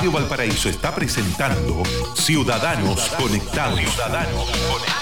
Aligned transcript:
Radio 0.00 0.12
Valparaíso 0.12 0.70
está 0.70 0.94
presentando 0.94 1.82
Ciudadanos 2.14 3.10
Conectados. 3.18 3.82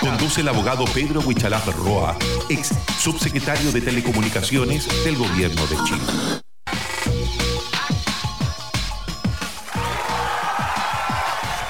Conduce 0.01 0.41
el 0.41 0.49
abogado 0.49 0.87
Pedro 0.87 1.21
Huichalaf 1.21 1.69
Roa, 1.69 2.17
ex 2.49 2.75
subsecretario 2.99 3.71
de 3.71 3.81
Telecomunicaciones 3.81 4.89
del 5.05 5.17
Gobierno 5.17 5.65
de 5.69 5.77
Chile. 5.85 6.03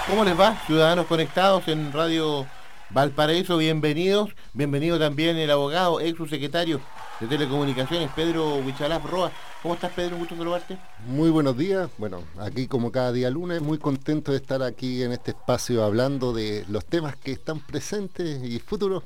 ¿Cómo 0.09 0.25
les 0.25 0.41
va, 0.41 0.63
Ciudadanos 0.67 1.05
Conectados 1.05 1.69
en 1.69 1.93
Radio 1.93 2.47
Valparaíso? 2.89 3.59
Bienvenidos. 3.59 4.31
Bienvenido 4.55 4.99
también 4.99 5.37
el 5.37 5.51
abogado, 5.51 6.01
ex 6.01 6.17
subsecretario 6.17 6.81
de 7.21 7.27
Telecomunicaciones, 7.27 8.11
Pedro 8.17 8.55
Huichalaf 8.55 9.05
Roa. 9.05 9.31
¿Cómo 9.63 9.75
estás, 9.75 9.93
Pedro? 9.93 10.15
Un 10.15 10.21
gusto 10.21 10.37
saludarte. 10.37 10.79
Muy 11.09 11.31
buenos 11.31 11.59
días. 11.59 11.91
Bueno, 11.99 12.23
aquí 12.39 12.69
como 12.69 12.93
cada 12.93 13.11
día 13.11 13.29
lunes, 13.29 13.61
muy 13.61 13.79
contento 13.79 14.31
de 14.31 14.37
estar 14.37 14.63
aquí 14.63 15.03
en 15.03 15.11
este 15.11 15.33
espacio 15.33 15.83
hablando 15.83 16.33
de 16.33 16.65
los 16.69 16.85
temas 16.85 17.17
que 17.17 17.33
están 17.33 17.59
presentes 17.59 18.41
y 18.45 18.61
futuros 18.61 19.03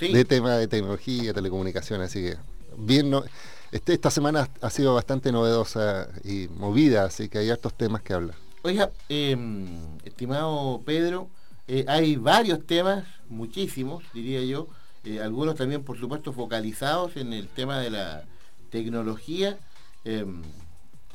de 0.00 0.24
temas 0.24 0.58
de 0.58 0.66
tecnología, 0.66 1.34
telecomunicaciones. 1.34 2.08
Así 2.08 2.22
que, 2.22 2.36
bien, 2.78 3.10
no, 3.10 3.22
este, 3.70 3.92
esta 3.92 4.10
semana 4.10 4.48
ha 4.62 4.70
sido 4.70 4.94
bastante 4.94 5.30
novedosa 5.30 6.08
y 6.24 6.48
movida, 6.48 7.04
así 7.04 7.28
que 7.28 7.38
hay 7.38 7.50
hartos 7.50 7.74
temas 7.74 8.00
que 8.00 8.14
hablar. 8.14 8.36
Oiga, 8.62 8.90
em, 9.10 9.98
estimado 10.04 10.80
Pedro, 10.86 11.28
eh, 11.68 11.84
hay 11.86 12.16
varios 12.16 12.66
temas, 12.66 13.04
muchísimos, 13.28 14.04
diría 14.14 14.42
yo, 14.42 14.68
eh, 15.04 15.20
algunos 15.20 15.54
también, 15.54 15.84
por 15.84 15.98
supuesto, 15.98 16.32
focalizados 16.32 17.18
en 17.18 17.34
el 17.34 17.48
tema 17.48 17.78
de 17.78 17.90
la 17.90 18.24
tecnología. 18.70 19.58
Em, 20.04 20.42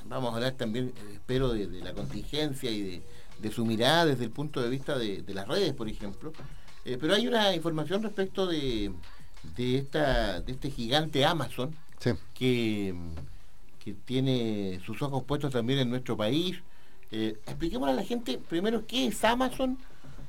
vamos 0.06 0.31
a 0.31 0.36
hablar 0.36 0.54
también, 0.54 0.94
eh, 0.95 1.13
espero, 1.13 1.50
de, 1.50 1.68
la 1.81 1.94
contingencia 1.94 2.72
y 2.72 2.81
de, 2.81 3.01
de 3.39 3.51
su 3.51 3.66
mirada 3.66 4.06
desde 4.06 4.24
el 4.24 4.31
punto 4.31 4.62
de 4.62 4.69
vista 4.69 4.98
de, 4.98 5.24
las 5.28 5.48
redes, 5.48 5.74
por 5.74 5.89
ejemplo. 5.89 6.34
Eh, 6.86 6.98
pero 7.00 7.13
hay 7.13 7.28
una 7.28 7.54
información 7.54 8.04
respecto 8.04 8.48
de, 8.48 8.92
de, 9.56 9.78
esta, 9.78 10.42
de 10.42 10.51
este 10.51 10.72
gigante 10.72 11.25
Amazon 11.25 11.75
que, 12.34 12.95
que 13.84 13.94
tiene 14.06 14.80
sus 14.86 15.01
ojos 15.01 15.24
puestos 15.24 15.51
también 15.51 15.80
en 15.80 15.90
nuestro 15.90 16.16
país. 16.16 16.57
Eh, 17.12 17.38
expliquémosle 17.45 17.94
a 17.94 17.95
la 17.95 18.04
gente 18.04 18.40
primero 18.50 18.86
qué 18.86 19.07
es 19.07 19.24
Amazon, 19.24 19.78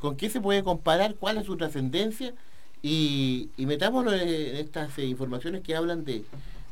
con 0.00 0.16
qué 0.16 0.30
se 0.30 0.40
puede 0.40 0.62
comparar, 0.62 1.14
cuál 1.16 1.38
es 1.38 1.46
su 1.46 1.56
trascendencia 1.56 2.34
y, 2.82 3.50
y 3.56 3.66
metámoslo 3.66 4.12
en 4.14 4.56
estas 4.56 4.96
eh, 4.98 5.06
informaciones 5.06 5.62
que 5.62 5.74
hablan 5.74 6.04
de, 6.04 6.24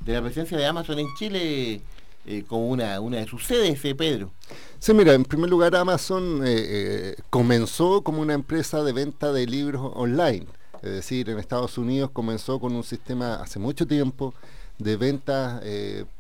de 0.07 0.13
la 0.13 0.23
presencia 0.23 0.57
de 0.57 0.65
Amazon 0.65 1.01
en 1.01 1.09
Chile 1.19 1.81
eh, 2.25 2.45
como 2.47 2.69
una, 2.69 3.01
una 3.01 3.19
de 3.19 3.27
sus 3.27 3.45
sedes, 3.45 3.85
eh, 3.85 3.95
Pedro. 3.95 4.31
Sí, 4.79 4.95
mira, 4.95 5.15
en 5.15 5.25
primer 5.25 5.51
lugar 5.51 5.75
Amazon 5.75 6.43
eh, 6.45 7.17
comenzó 7.29 8.03
como 8.03 8.23
una 8.23 8.35
empresa 8.35 8.85
de 8.85 8.93
venta 8.93 9.33
de 9.33 9.47
libros 9.47 9.93
online. 9.95 10.47
Es 10.77 10.93
decir, 10.93 11.29
en 11.29 11.39
Estados 11.39 11.77
Unidos 11.77 12.11
comenzó 12.13 12.61
con 12.61 12.77
un 12.77 12.85
sistema 12.85 13.35
hace 13.37 13.59
mucho 13.59 13.87
tiempo 13.87 14.33
de 14.79 14.97
venta 14.97 15.61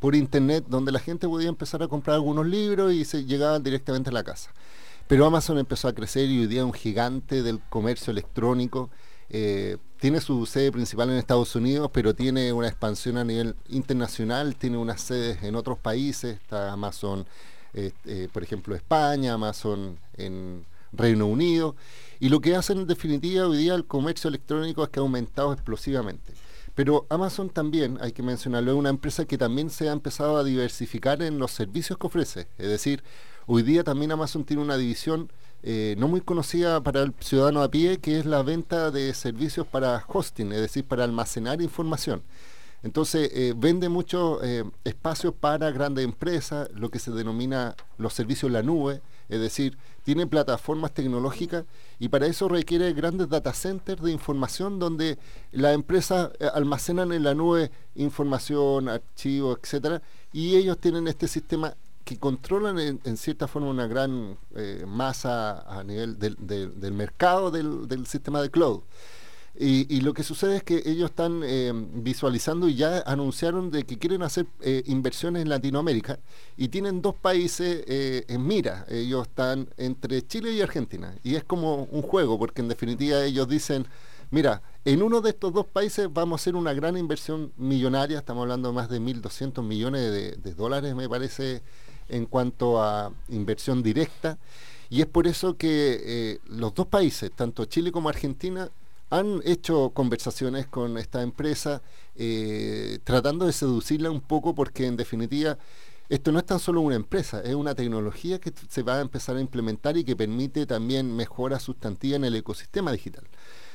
por 0.01 0.15
internet 0.15 0.65
donde 0.67 0.91
la 0.91 0.99
gente 0.99 1.29
podía 1.29 1.51
empezar 1.51 1.83
a 1.83 1.89
comprar 1.89 2.15
algunos 2.15 2.47
libros 2.47 2.93
y 2.93 3.05
se 3.05 3.25
llegaban 3.25 3.63
directamente 3.63 4.11
a 4.11 4.13
la 4.15 4.25
casa. 4.25 4.51
Pero 5.07 5.27
Amazon 5.27 5.59
empezó 5.59 5.87
a 5.89 5.93
crecer 5.93 6.29
y 6.31 6.41
hoy 6.41 6.47
día 6.47 6.61
es 6.61 6.65
un 6.65 6.73
gigante 6.73 7.43
del 7.43 7.61
comercio 7.69 8.11
electrónico 8.11 8.91
eh, 9.31 9.79
tiene 9.99 10.21
su 10.21 10.47
sede 10.47 10.71
principal 10.73 11.11
en 11.11 11.17
Estados 11.17 11.55
Unidos, 11.57 11.91
pero 11.93 12.15
tiene 12.15 12.53
una 12.53 12.69
expansión 12.69 13.17
a 13.17 13.25
nivel 13.25 13.57
internacional, 13.69 14.55
tiene 14.57 14.77
unas 14.77 15.01
sedes 15.01 15.43
en 15.43 15.57
otros 15.57 15.79
países, 15.79 16.37
está 16.37 16.73
Amazon, 16.73 17.27
eh, 17.75 17.93
eh, 18.05 18.29
por 18.33 18.43
ejemplo, 18.43 18.75
España, 18.75 19.35
Amazon 19.35 19.99
en 20.17 20.65
Reino 20.93 21.27
Unido, 21.27 21.75
y 22.21 22.29
lo 22.29 22.41
que 22.41 22.55
hacen 22.55 22.79
en 22.79 22.87
definitiva 22.87 23.47
hoy 23.47 23.59
día 23.59 23.75
el 23.75 23.87
comercio 23.87 24.29
electrónico 24.29 24.85
es 24.85 24.91
que 24.91 25.01
ha 25.01 25.03
aumentado 25.03 25.53
explosivamente. 25.53 26.33
Pero 26.75 27.07
Amazon 27.09 27.49
también, 27.49 27.99
hay 28.03 28.13
que 28.13 28.23
mencionarlo, 28.23 28.73
es 28.73 28.79
una 28.79 28.91
empresa 28.91 29.25
que 29.25 29.39
también 29.39 29.71
se 29.71 29.89
ha 29.89 29.93
empezado 29.93 30.37
a 30.37 30.45
diversificar 30.45 31.23
en 31.23 31.39
los 31.39 31.51
servicios 31.53 31.99
que 31.99 32.07
ofrece. 32.07 32.49
Es 32.59 32.69
decir, 32.69 33.03
hoy 33.47 33.63
día 33.63 33.83
también 33.83 34.13
Amazon 34.13 34.45
tiene 34.45 34.63
una 34.63 34.77
división 34.77 35.33
eh, 35.69 35.97
no 35.99 36.07
muy 36.07 36.21
conocida 36.21 36.81
para 36.81 37.03
el 37.03 37.13
ciudadano 37.19 37.61
a 37.61 37.69
pie, 37.69 37.99
que 37.99 38.21
es 38.21 38.25
la 38.25 38.45
venta 38.45 38.93
de 38.93 39.13
servicios 39.15 39.67
para 39.67 40.05
hosting, 40.07 40.53
es 40.53 40.61
decir, 40.61 40.85
para 40.85 41.03
almacenar 41.03 41.61
información. 41.61 42.23
Entonces, 42.85 43.29
eh, 43.35 43.53
vende 43.57 43.89
muchos 43.89 44.39
eh, 44.45 44.63
espacios 44.85 45.35
para 45.35 45.73
grandes 45.73 46.05
empresas, 46.05 46.69
lo 46.73 46.89
que 46.89 47.01
se 47.01 47.11
denomina 47.11 47.75
los 47.99 48.13
servicios 48.13 48.53
la 48.53 48.63
nube, 48.63 49.03
es 49.29 49.41
decir, 49.41 49.77
tiene 50.05 50.29
plataformas 50.29 50.95
tecnológicas 50.95 51.65
y 51.99 52.11
para 52.11 52.29
eso 52.29 52.49
requiere 52.49 52.93
grandes 52.93 53.29
data 53.29 53.53
centers 53.53 54.01
de 54.01 54.13
información 54.13 54.79
donde 54.79 55.19
las 55.51 55.75
empresas 55.75 56.31
almacenan 56.55 57.11
en 57.11 57.25
la 57.25 57.35
nube 57.35 57.73
información, 57.97 58.89
archivos, 58.89 59.59
etcétera, 59.61 60.01
y 60.33 60.55
ellos 60.55 60.79
tienen 60.79 61.09
este 61.09 61.27
sistema 61.27 61.75
que 62.07 62.19
controlan 62.19 62.79
en, 62.79 63.17
cierta 63.17 63.49
forma 63.49 63.69
una 63.69 63.89
gran 63.89 64.39
eh, 64.55 64.85
masa 64.87 65.63
a 65.63 65.83
nivel 65.83 66.17
del, 66.21 66.93
mercado 66.93 67.51
del, 67.51 68.07
sistema 68.07 68.41
de 68.41 68.49
cloud. 68.49 68.83
Y, 69.59 70.01
lo 70.03 70.15
que 70.15 70.23
sucede 70.23 70.59
es 70.59 70.63
que 70.63 70.83
ellos 70.87 71.11
están 71.11 71.41
eh, 71.43 71.73
visualizando 71.75 72.69
y 72.69 72.77
ya 72.77 73.01
anunciaron 73.07 73.73
de 73.73 73.83
que 73.85 73.99
quieren 73.99 74.23
hacer 74.23 74.47
eh, 74.61 74.85
inversiones 74.87 75.43
en 75.43 75.49
Latinoamérica 75.49 76.21
y 76.57 76.69
tienen 76.69 77.03
dos 77.03 77.17
países 77.17 77.83
en 77.89 78.47
mira. 78.47 78.87
Ellos 78.89 79.27
están 79.27 79.69
entre 79.77 80.25
Chile 80.25 80.53
y 80.53 80.61
Argentina. 80.61 81.13
Y 81.25 81.35
es 81.35 81.43
como 81.43 81.89
un 81.91 82.03
juego, 82.03 82.39
porque 82.39 82.63
en 82.63 82.69
definitiva 82.69 83.25
ellos 83.25 83.49
dicen, 83.49 83.85
mira, 84.31 84.63
en 84.85 85.03
uno 85.03 85.21
de 85.23 85.31
estos 85.31 85.53
dos 85.53 85.67
países 85.67 86.09
vamos 86.13 86.39
a 86.39 86.41
hacer 86.41 86.55
una 86.55 86.73
gran 86.73 86.97
inversión 86.97 87.53
millonaria, 87.57 88.19
estamos 88.19 88.43
hablando 88.43 88.69
de 88.69 88.75
más 88.77 88.89
de 88.89 89.01
1.200 89.01 89.65
millones 89.65 90.13
de 90.41 90.55
dólares, 90.55 90.95
me 90.95 91.09
parece 91.09 91.63
en 92.09 92.27
cuanto 92.27 92.83
a 92.83 93.13
inversión 93.29 93.83
directa. 93.83 94.39
Y 94.89 95.01
es 95.01 95.07
por 95.07 95.27
eso 95.27 95.57
que 95.57 96.01
eh, 96.05 96.39
los 96.47 96.75
dos 96.75 96.87
países, 96.87 97.31
tanto 97.35 97.65
Chile 97.65 97.91
como 97.91 98.09
Argentina, 98.09 98.71
han 99.11 99.41
hecho 99.45 99.91
conversaciones 99.91 100.67
con 100.67 100.99
esta 100.99 101.23
empresa 101.23 101.83
eh, 102.17 102.99
tratando 103.05 103.47
de 103.47 103.53
seducirla 103.53 104.11
un 104.11 104.21
poco 104.21 104.55
porque 104.55 104.87
en 104.87 104.97
definitiva 104.97 105.59
esto 106.09 106.33
no 106.33 106.39
es 106.39 106.47
tan 106.47 106.61
solo 106.61 106.81
una 106.81 106.95
empresa, 106.97 107.41
es 107.41 107.55
una 107.55 107.75
tecnología 107.75 108.39
que 108.41 108.53
se 108.69 108.83
va 108.83 108.97
a 108.97 109.01
empezar 109.01 109.37
a 109.37 109.41
implementar 109.41 109.97
y 109.97 110.05
que 110.05 110.15
permite 110.15 110.67
también 110.67 111.15
mejora 111.15 111.59
sustantiva 111.59 112.17
en 112.17 112.25
el 112.25 112.37
ecosistema 112.37 112.93
digital. 112.93 113.25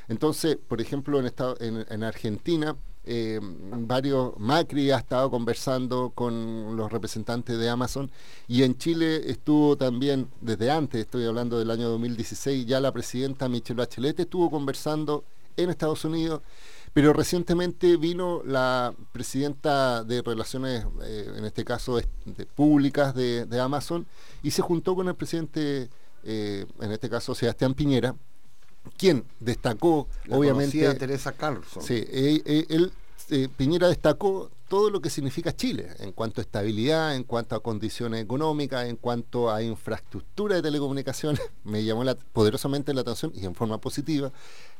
Entonces, 0.07 0.57
por 0.68 0.80
ejemplo, 0.80 1.19
en, 1.19 1.31
en, 1.60 1.86
en 1.89 2.04
Argentina, 2.04 2.75
eh, 3.03 3.39
varios, 3.42 4.38
Macri 4.38 4.92
ha 4.92 4.98
estado 4.98 5.31
conversando 5.31 6.12
con 6.13 6.75
los 6.75 6.92
representantes 6.92 7.57
de 7.57 7.69
Amazon 7.69 8.12
y 8.48 8.63
en 8.63 8.77
Chile 8.77 9.30
estuvo 9.30 9.75
también, 9.75 10.30
desde 10.39 10.69
antes, 10.69 11.01
estoy 11.01 11.25
hablando 11.25 11.57
del 11.57 11.71
año 11.71 11.89
2016, 11.89 12.65
ya 12.65 12.80
la 12.80 12.92
presidenta 12.92 13.50
Michelle 13.50 13.80
Bachelet 13.80 14.19
estuvo 14.19 14.51
conversando 14.51 15.24
en 15.57 15.69
Estados 15.69 16.06
Unidos, 16.06 16.42
pero 16.94 17.13
recientemente 17.13 17.98
vino 17.98 18.44
la 18.45 18.94
presidenta 19.12 20.03
de 20.03 20.21
Relaciones, 20.21 20.86
eh, 21.03 21.33
en 21.38 21.45
este 21.45 21.65
caso 21.65 22.00
públicas 22.56 23.15
de, 23.15 23.59
Amazon, 23.59 24.06
y 24.44 24.51
se 24.51 24.62
juntó 24.62 24.95
con 24.95 25.07
el 25.07 25.15
presidente, 25.15 25.89
eh, 26.24 26.65
en 26.80 26.92
este 26.92 27.09
caso 27.09 27.33
Sebastián 27.33 27.74
Piñera, 27.74 28.15
quien 28.98 29.24
destacó, 29.39 30.07
obviamente. 30.30 30.94
Teresa 30.95 31.31
Carlson. 31.31 31.83
Sí, 31.83 31.95
eh, 31.95 32.42
eh, 32.45 32.66
él, 32.69 32.92
eh, 33.30 33.48
Piñera 33.56 33.88
destacó 33.88 34.50
todo 34.68 34.89
lo 34.89 35.01
que 35.01 35.10
significa 35.10 35.56
Chile 35.56 35.89
en 36.00 36.13
cuanto 36.13 36.39
a 36.39 36.44
estabilidad, 36.44 37.16
en 37.16 37.24
cuanto 37.24 37.56
a 37.56 37.62
condiciones 37.62 38.24
económicas, 38.24 38.88
en 38.88 38.95
cuanto 38.95 39.51
a 39.51 39.62
infraestructura 39.62 40.56
de 40.56 40.62
telecomunicaciones. 40.62 41.42
Me 41.63 41.83
llamó 41.83 42.04
poderosamente 42.31 42.94
la 42.94 43.01
atención 43.01 43.33
y 43.36 43.45
en 43.45 43.54
forma 43.54 43.80
positiva 43.80 44.31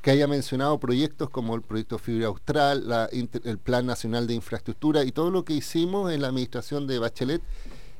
que 0.02 0.12
haya 0.12 0.28
mencionado 0.28 0.80
proyectos 0.80 1.30
como 1.30 1.56
el 1.56 1.62
proyecto 1.62 1.98
Fibra 1.98 2.28
Austral, 2.28 3.10
el 3.12 3.58
Plan 3.58 3.86
Nacional 3.86 4.28
de 4.28 4.34
Infraestructura 4.34 5.04
y 5.04 5.12
todo 5.12 5.30
lo 5.30 5.44
que 5.44 5.54
hicimos 5.54 6.12
en 6.12 6.22
la 6.22 6.30
administración 6.30 6.88
de 6.88 6.98
Bachelet, 6.98 7.42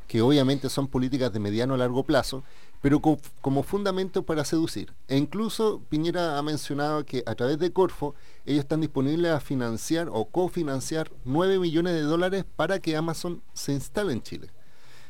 que 0.08 0.22
obviamente 0.22 0.70
son 0.70 0.88
políticas 0.88 1.32
de 1.34 1.40
mediano 1.40 1.74
a 1.74 1.78
largo 1.78 2.04
plazo 2.04 2.44
pero 2.82 3.00
como 3.00 3.64
fundamento 3.64 4.24
para 4.24 4.44
seducir. 4.44 4.92
E 5.08 5.16
incluso 5.16 5.82
Piñera 5.90 6.38
ha 6.38 6.42
mencionado 6.42 7.06
que 7.06 7.24
a 7.28 7.36
través 7.36 7.60
de 7.60 7.72
Corfo 7.72 8.16
ellos 8.46 8.62
están 8.62 8.82
disponibles 8.82 9.32
a 9.32 9.40
financiar 9.40 10.10
o 10.12 10.26
cofinanciar 10.26 11.12
9 11.24 11.60
millones 11.60 11.94
de 11.94 12.02
dólares 12.02 12.44
para 12.56 12.80
que 12.80 12.96
Amazon 12.96 13.42
se 13.54 13.74
instale 13.74 14.14
en 14.14 14.24
Chile. 14.24 14.50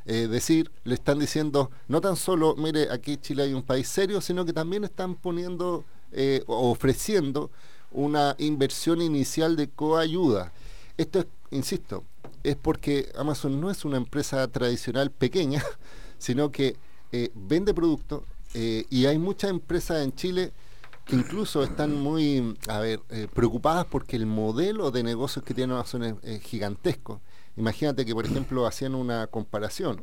Es 0.06 0.30
decir, 0.30 0.72
le 0.84 0.96
están 0.96 1.20
diciendo, 1.20 1.72
no 1.88 2.02
tan 2.02 2.18
solo, 2.18 2.56
mire, 2.56 2.92
aquí 2.92 3.18
Chile 3.18 3.44
hay 3.44 3.54
un 3.54 3.64
país 3.64 3.88
serio, 3.88 4.20
sino 4.20 4.46
que 4.46 4.52
también 4.52 4.84
están 4.84 5.16
poniendo 5.16 5.86
eh, 6.12 6.44
ofreciendo 6.48 7.52
una 7.92 8.36
inversión 8.38 9.02
inicial 9.02 9.56
de 9.56 9.70
coayuda. 9.70 10.52
Esto 10.98 11.20
es, 11.20 11.28
insisto, 11.52 12.04
es 12.44 12.58
porque 12.58 13.12
Amazon 13.16 13.62
no 13.62 13.70
es 13.70 13.86
una 13.86 13.98
empresa 13.98 14.46
tradicional 14.50 15.12
pequeña, 15.12 15.64
sino 16.18 16.52
que 16.52 16.76
eh, 17.12 17.32
vende 17.36 17.74
productos 17.74 18.24
eh, 18.54 18.86
y 18.90 19.06
hay 19.06 19.18
muchas 19.18 19.50
empresas 19.50 20.04
en 20.04 20.14
Chile 20.16 20.52
que 21.06 21.16
incluso 21.16 21.64
están 21.64 21.94
muy 21.96 22.56
a 22.68 22.80
ver, 22.80 23.02
eh, 23.10 23.28
preocupadas 23.34 23.86
porque 23.86 24.16
el 24.16 24.26
modelo 24.26 24.92
de 24.92 25.04
negocios 25.04 25.44
que 25.44 25.54
tiene 25.54 25.74
Amazon 25.74 26.20
es, 26.22 26.42
gigantesco. 26.42 27.20
Imagínate 27.58 28.06
que, 28.06 28.14
por 28.14 28.26
ejemplo, 28.26 28.66
hacían 28.66 28.96
una 28.96 29.28
comparación. 29.28 30.02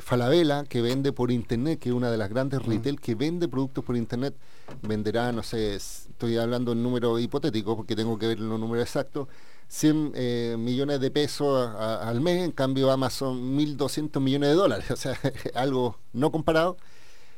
Falabella, 0.00 0.64
que 0.64 0.80
vende 0.80 1.12
por 1.12 1.30
internet, 1.30 1.78
que 1.78 1.90
es 1.90 1.94
una 1.94 2.10
de 2.10 2.16
las 2.16 2.30
grandes 2.30 2.64
retail 2.64 2.98
que 2.98 3.14
vende 3.14 3.46
productos 3.46 3.84
por 3.84 3.94
internet, 3.94 4.34
venderá, 4.80 5.32
no 5.32 5.42
sé, 5.42 5.74
estoy 5.74 6.38
hablando 6.38 6.72
en 6.72 6.82
número 6.82 7.18
hipotético 7.18 7.76
porque 7.76 7.94
tengo 7.94 8.18
que 8.18 8.26
ver 8.26 8.40
los 8.40 8.58
números 8.58 8.86
exactos, 8.86 9.28
100 9.68 10.12
eh, 10.14 10.56
millones 10.58 11.00
de 11.00 11.10
pesos 11.10 11.74
al 11.76 12.20
mes, 12.20 12.44
en 12.44 12.52
cambio 12.52 12.90
Amazon 12.90 13.58
1.200 13.58 14.20
millones 14.20 14.50
de 14.50 14.54
dólares, 14.54 14.90
o 14.90 14.96
sea, 14.96 15.18
algo 15.54 15.98
no 16.12 16.30
comparado, 16.30 16.76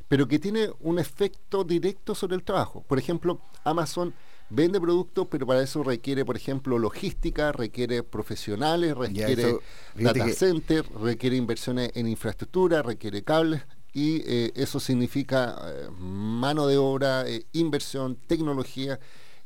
pero 0.08 0.28
que 0.28 0.38
tiene 0.38 0.70
un 0.80 0.98
efecto 0.98 1.64
directo 1.64 2.14
sobre 2.14 2.36
el 2.36 2.42
trabajo. 2.42 2.82
Por 2.86 2.98
ejemplo, 2.98 3.40
Amazon 3.64 4.14
vende 4.50 4.80
productos, 4.80 5.26
pero 5.30 5.46
para 5.46 5.62
eso 5.62 5.82
requiere, 5.82 6.24
por 6.24 6.36
ejemplo, 6.36 6.78
logística, 6.78 7.52
requiere 7.52 8.02
profesionales, 8.02 8.96
requiere 8.96 9.58
data 9.94 10.28
center, 10.30 10.86
requiere 10.94 11.36
inversiones 11.36 11.90
en 11.94 12.08
infraestructura, 12.08 12.82
requiere 12.82 13.22
cables, 13.22 13.62
y 13.92 14.22
eh, 14.26 14.52
eso 14.54 14.80
significa 14.80 15.58
eh, 15.66 15.88
mano 15.98 16.66
de 16.66 16.78
obra, 16.78 17.24
inversión, 17.52 18.16
tecnología 18.26 18.98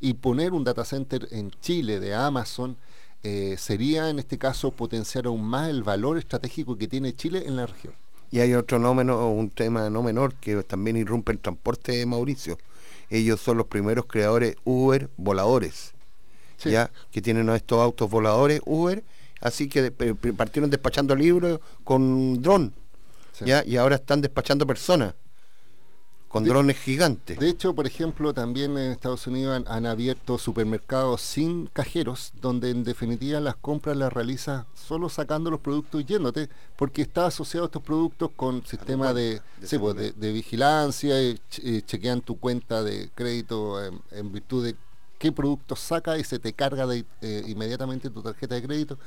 y 0.02 0.14
poner 0.14 0.52
un 0.52 0.64
data 0.64 0.84
center 0.84 1.28
en 1.30 1.52
Chile 1.60 2.00
de 2.00 2.12
Amazon 2.12 2.76
eh, 3.22 3.54
sería 3.56 4.10
en 4.10 4.18
este 4.18 4.36
caso 4.36 4.72
potenciar 4.72 5.26
aún 5.26 5.44
más 5.44 5.70
el 5.70 5.84
valor 5.84 6.18
estratégico 6.18 6.76
que 6.76 6.88
tiene 6.88 7.14
Chile 7.14 7.44
en 7.46 7.54
la 7.54 7.66
región. 7.66 7.94
Y 8.32 8.40
hay 8.40 8.52
otro 8.54 8.80
no 8.80 8.94
menor, 8.94 9.22
un 9.32 9.48
tema 9.48 9.88
no 9.90 10.02
menor 10.02 10.34
que 10.34 10.60
también 10.64 10.96
irrumpe 10.96 11.30
el 11.30 11.38
transporte 11.38 11.92
de 11.92 12.04
Mauricio. 12.04 12.58
Ellos 13.10 13.40
son 13.40 13.58
los 13.58 13.68
primeros 13.68 14.06
creadores 14.06 14.56
Uber 14.64 15.08
voladores, 15.16 15.92
ya 16.64 16.90
que 17.12 17.22
tienen 17.22 17.48
estos 17.50 17.78
autos 17.78 18.10
voladores 18.10 18.60
Uber, 18.66 19.04
así 19.40 19.68
que 19.68 19.92
partieron 20.36 20.68
despachando 20.68 21.14
libros 21.14 21.60
con 21.84 22.42
dron, 22.42 22.72
ya 23.44 23.62
y 23.64 23.76
ahora 23.76 23.96
están 23.96 24.20
despachando 24.20 24.66
personas 24.66 25.14
con 26.32 26.44
drones 26.44 26.78
gigantes. 26.78 27.38
De 27.38 27.50
hecho, 27.50 27.74
por 27.74 27.86
ejemplo, 27.86 28.32
también 28.32 28.78
en 28.78 28.90
Estados 28.90 29.26
Unidos 29.26 29.62
han, 29.66 29.84
abierto 29.84 30.38
supermercados 30.38 31.20
sin 31.20 31.66
cajeros, 31.66 32.32
donde 32.40 32.70
en 32.70 32.84
definitiva 32.84 33.38
las 33.38 33.56
compras 33.56 33.98
las 33.98 34.10
realizas 34.10 34.64
solo 34.74 35.10
sacando 35.10 35.50
los 35.50 35.60
productos 35.60 36.00
y 36.00 36.04
yéndote, 36.06 36.48
porque 36.76 37.02
está 37.02 37.26
asociado 37.26 37.66
estos 37.66 37.82
productos 37.82 38.30
con 38.34 38.64
sistemas 38.64 39.14
de, 39.14 39.42
pues, 39.78 40.16
de, 40.16 40.32
vigilancia, 40.32 41.22
y, 41.22 41.38
chequean 41.82 42.22
tu 42.22 42.40
cuenta 42.40 42.82
de 42.82 43.10
crédito 43.14 43.84
en, 44.10 44.32
virtud 44.32 44.64
de 44.64 44.76
qué 45.18 45.32
productos 45.32 45.80
saca 45.80 46.16
y 46.16 46.24
se 46.24 46.38
te 46.38 46.54
carga 46.54 46.86
de, 46.86 47.04
eh, 47.20 47.44
inmediatamente 47.46 48.08
tu 48.08 48.22
tarjeta 48.22 48.54
de 48.54 48.62
crédito. 48.62 48.98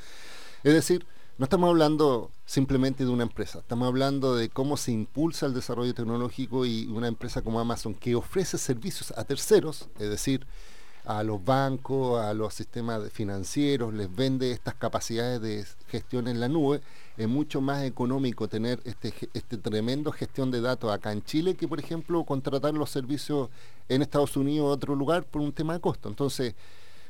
Es 0.64 0.74
decir, 0.76 1.04
no 1.38 1.44
estamos 1.44 1.70
hablando 1.70 2.32
simplemente 2.46 3.04
de 3.04 3.10
una 3.10 3.24
empresa, 3.24 3.60
estamos 3.60 3.88
hablando 3.88 4.36
de 4.36 4.48
cómo 4.48 4.78
se 4.78 4.94
impulsa 4.94 5.46
el 5.46 5.54
desarrollo 5.54 5.94
tecnológico 5.94 6.66
y 6.66 6.86
una 6.88 7.10
empresa 7.10 7.42
como 7.42 7.60
Amazon 7.60 7.94
que 7.94 8.16
ofrece 8.16 8.58
servicios 8.58 9.14
a 9.18 9.26
terceros, 9.26 9.90
es 10.00 10.10
decir, 10.10 10.48
a 11.04 11.24
los 11.24 11.44
bancos, 11.44 12.24
a 12.24 12.34
los 12.34 12.54
sistemas 12.54 13.12
financieros, 13.12 13.94
les 13.94 14.16
vende 14.16 14.52
estas 14.52 14.76
capacidades 14.76 15.42
de 15.42 15.66
gestión 15.88 16.30
en 16.30 16.40
la 16.40 16.48
nube, 16.48 16.82
es 17.18 17.28
mucho 17.28 17.60
más 17.60 17.84
económico 17.84 18.48
tener 18.48 18.80
este, 18.86 19.14
este 19.34 19.58
tremendo 19.58 20.14
gestión 20.14 20.52
de 20.52 20.62
datos 20.62 20.92
acá 20.92 21.12
en 21.12 21.22
Chile 21.22 21.56
que, 21.56 21.68
por 21.68 21.80
ejemplo, 21.80 22.24
contratar 22.24 22.74
los 22.74 22.90
servicios 22.90 23.50
en 23.90 24.02
Estados 24.02 24.38
Unidos 24.38 24.68
o 24.68 24.72
otro 24.72 24.96
lugar 24.96 25.26
por 25.26 25.42
un 25.42 25.52
tema 25.52 25.74
de 25.74 25.82
costo. 25.82 26.08
Entonces, 26.08 26.56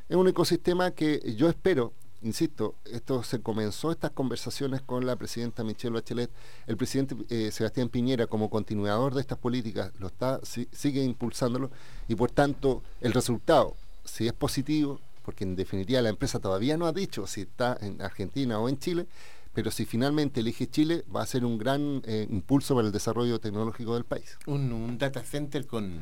es 0.09 0.15
un 0.15 0.27
ecosistema 0.27 0.91
que 0.91 1.35
yo 1.37 1.47
espero 1.47 1.93
insisto, 2.25 2.75
esto 2.85 3.23
se 3.23 3.39
comenzó 3.41 3.91
estas 3.91 4.11
conversaciones 4.11 4.81
con 4.81 5.05
la 5.05 5.15
presidenta 5.15 5.63
Michelle 5.63 5.93
Bachelet, 5.93 6.31
el 6.67 6.75
presidente 6.75 7.15
eh, 7.29 7.51
Sebastián 7.51 7.89
Piñera 7.89 8.27
como 8.27 8.49
continuador 8.49 9.13
de 9.13 9.21
estas 9.21 9.37
políticas 9.37 9.91
lo 9.99 10.07
está 10.07 10.39
sigue 10.43 11.03
impulsándolo 11.03 11.69
y 12.07 12.15
por 12.15 12.31
tanto 12.31 12.81
el 13.01 13.13
resultado, 13.13 13.75
si 14.03 14.27
es 14.27 14.33
positivo, 14.33 14.99
porque 15.23 15.43
en 15.43 15.55
definitiva 15.55 16.01
la 16.01 16.09
empresa 16.09 16.39
todavía 16.39 16.77
no 16.77 16.85
ha 16.85 16.91
dicho 16.91 17.27
si 17.27 17.41
está 17.41 17.77
en 17.79 18.01
Argentina 18.01 18.59
o 18.59 18.69
en 18.69 18.79
Chile, 18.79 19.07
pero 19.53 19.71
si 19.71 19.85
finalmente 19.85 20.41
elige 20.41 20.67
Chile 20.67 21.05
va 21.15 21.21
a 21.21 21.25
ser 21.25 21.45
un 21.45 21.57
gran 21.57 22.01
eh, 22.05 22.27
impulso 22.29 22.75
para 22.75 22.87
el 22.87 22.93
desarrollo 22.93 23.39
tecnológico 23.39 23.93
del 23.93 24.03
país. 24.03 24.37
Un, 24.47 24.97
data 24.97 25.23
center 25.23 25.65
con, 25.65 26.01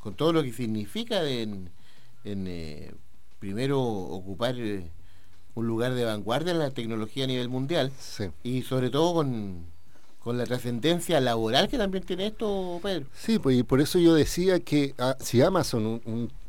con, 0.00 0.14
todo 0.14 0.32
lo 0.32 0.42
que 0.42 0.52
significa 0.52 1.22
en, 1.28 1.70
eh, 2.24 2.92
primero 3.38 3.80
ocupar 3.80 4.56
un 5.54 5.66
lugar 5.66 5.94
de 5.94 6.04
vanguardia 6.04 6.52
en 6.52 6.58
la 6.58 6.70
tecnología 6.70 7.24
a 7.24 7.26
nivel 7.26 7.48
mundial 7.48 7.92
y 8.42 8.62
sobre 8.62 8.90
todo 8.90 9.14
con, 9.14 9.68
la 10.26 10.44
trascendencia 10.44 11.20
laboral 11.20 11.68
que 11.68 11.76
también 11.76 12.04
tiene 12.04 12.28
esto, 12.28 12.78
Pedro. 12.82 13.06
Sí, 13.12 13.40
pues 13.40 13.58
y 13.58 13.62
por 13.64 13.80
eso 13.80 13.98
yo 13.98 14.14
decía 14.14 14.60
que 14.60 14.94
ah, 14.98 15.16
si 15.18 15.42
Amazon, 15.42 16.00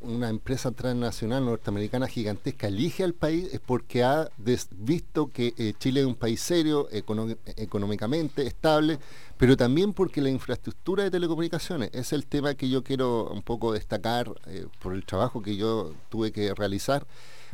una 0.03 0.29
empresa 0.29 0.72
transnacional 0.72 1.46
norteamericana 1.46 2.08
gigantesca, 2.08 2.67
elige 2.67 3.03
al 3.03 3.13
país 3.13 3.50
es 3.51 3.60
porque 3.60 4.03
ha 4.03 4.29
visto 4.38 5.31
que 5.34 5.55
eh, 5.58 5.74
Chile 5.79 6.01
es 6.01 6.05
un 6.05 6.13
país 6.13 6.41
serio, 6.41 6.89
económicamente 6.91 8.46
estable, 8.46 9.00
pero 9.38 9.58
también 9.58 9.93
porque 9.93 10.22
la 10.22 10.29
infraestructura 10.29 11.03
de 11.03 11.10
telecomunicaciones 11.10 11.89
es 11.93 12.13
el 12.13 12.27
tema 12.27 12.53
que 12.53 12.70
yo 12.70 12.84
quiero 12.84 13.29
un 13.29 13.41
poco 13.41 13.74
destacar 13.74 14.31
eh, 14.46 14.67
por 14.79 14.93
el 14.93 15.03
trabajo 15.03 15.41
que 15.41 15.55
yo 15.55 15.93
tuve 16.10 16.31
que 16.31 16.53
realizar 16.53 17.08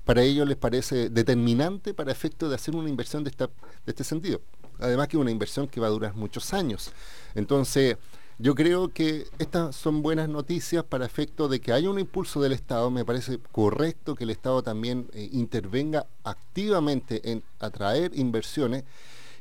para 0.08 0.24
ellos 0.24 0.48
les 0.48 0.56
parece 0.56 1.10
determinante 1.10 1.94
para 1.94 2.14
efecto 2.14 2.48
de 2.48 2.56
hacer 2.56 2.78
una 2.78 2.90
inversión 2.90 3.26
de, 3.26 3.30
esta, 3.30 3.48
de 3.48 3.52
este 3.88 4.06
sentido. 4.06 4.40
Además 4.80 5.10
que 5.10 5.18
es 5.18 5.22
una 5.22 5.32
inversión 5.32 5.68
que 5.68 5.82
va 5.82 5.88
a 5.88 5.90
durar 5.90 6.16
muchos 6.16 6.54
años. 6.54 6.94
Entonces, 7.36 7.98
yo 8.40 8.56
creo 8.56 8.88
que 8.88 9.28
estas 9.38 9.76
son 9.76 10.02
buenas 10.02 10.30
noticias 10.30 10.86
para 10.86 11.06
efecto 11.06 11.50
de 11.50 11.60
que 11.60 11.74
haya 11.74 11.90
un 11.90 12.00
impulso 12.00 12.42
del 12.42 12.54
Estado. 12.54 12.90
Me 12.90 13.04
parece 13.04 13.40
correcto 13.52 14.16
que 14.16 14.24
el 14.24 14.30
Estado 14.30 14.64
también 14.64 15.10
eh, 15.12 15.28
intervenga 15.34 16.08
activamente 16.24 17.30
en 17.30 17.44
atraer 17.60 18.12
inversiones, 18.14 18.86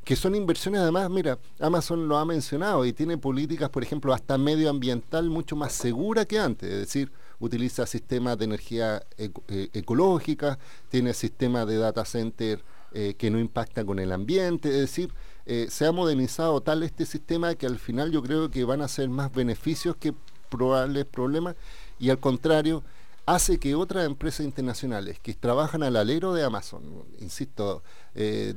que 0.03 0.17
son 0.17 0.35
inversiones 0.35 0.81
además, 0.81 1.09
mira, 1.11 1.39
Amazon 1.61 2.09
lo 2.09 2.17
ha 2.17 2.25
mencionado 2.25 2.85
y 2.85 2.93
tiene 2.93 3.19
políticas, 3.19 3.71
por 3.71 3.85
ejemplo, 3.85 4.13
hasta 4.13 4.37
medioambiental 4.37 5.31
mucho 5.31 5.55
más 5.55 5.75
segura 5.75 6.25
que 6.25 6.41
antes. 6.41 6.69
Es 6.73 6.79
decir, 6.81 7.13
utiliza 7.41 7.87
sistemas 7.87 8.39
de 8.39 8.45
energía 8.45 9.03
eh, 9.19 9.31
ecológica, 9.73 10.59
tiene 10.89 11.15
sistemas 11.15 11.67
de 11.67 11.77
data 11.77 12.05
center 12.05 12.63
eh, 12.93 13.15
que 13.19 13.31
no 13.31 13.39
impactan 13.39 13.87
con 13.87 13.99
el 13.99 14.13
ambiente, 14.13 14.69
es 14.69 14.81
decir, 14.81 15.13
eh, 15.45 15.67
se 15.71 15.87
ha 15.87 15.93
modernizado 15.93 16.61
tal 16.61 16.83
este 16.83 17.07
sistema 17.07 17.55
que 17.55 17.67
al 17.67 17.79
final 17.79 18.11
yo 18.11 18.23
creo 18.23 18.51
que 18.51 18.65
van 18.65 18.81
a 18.81 18.89
ser 18.89 19.09
más 19.09 19.33
beneficios 19.33 19.97
que 19.97 20.15
probables 20.49 21.05
problemas 21.05 21.57
y 21.99 22.11
al 22.11 22.19
contrario, 22.19 22.83
hace 23.27 23.59
que 23.59 23.75
otras 23.75 24.07
empresas 24.07 24.47
internacionales 24.47 25.19
que 25.21 25.35
trabajan 25.35 25.83
al 25.83 25.97
alero 25.97 26.33
de 26.33 26.45
Amazon, 26.45 27.05
insisto, 27.19 27.83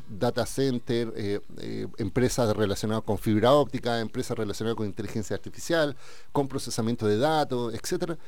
data 0.07 0.45
center, 0.45 1.41
empresas 1.97 2.55
relacionadas 2.55 3.03
con 3.03 3.17
fibra 3.17 3.51
óptica, 3.51 3.99
empresas 3.99 4.37
relacionadas 4.37 4.77
con 4.77 4.85
inteligencia 4.85 5.35
artificial, 5.35 5.95
con 6.31 6.47
procesamiento 6.47 7.07
de 7.07 7.17
datos, 7.17 7.73
etcétera, 7.73 8.19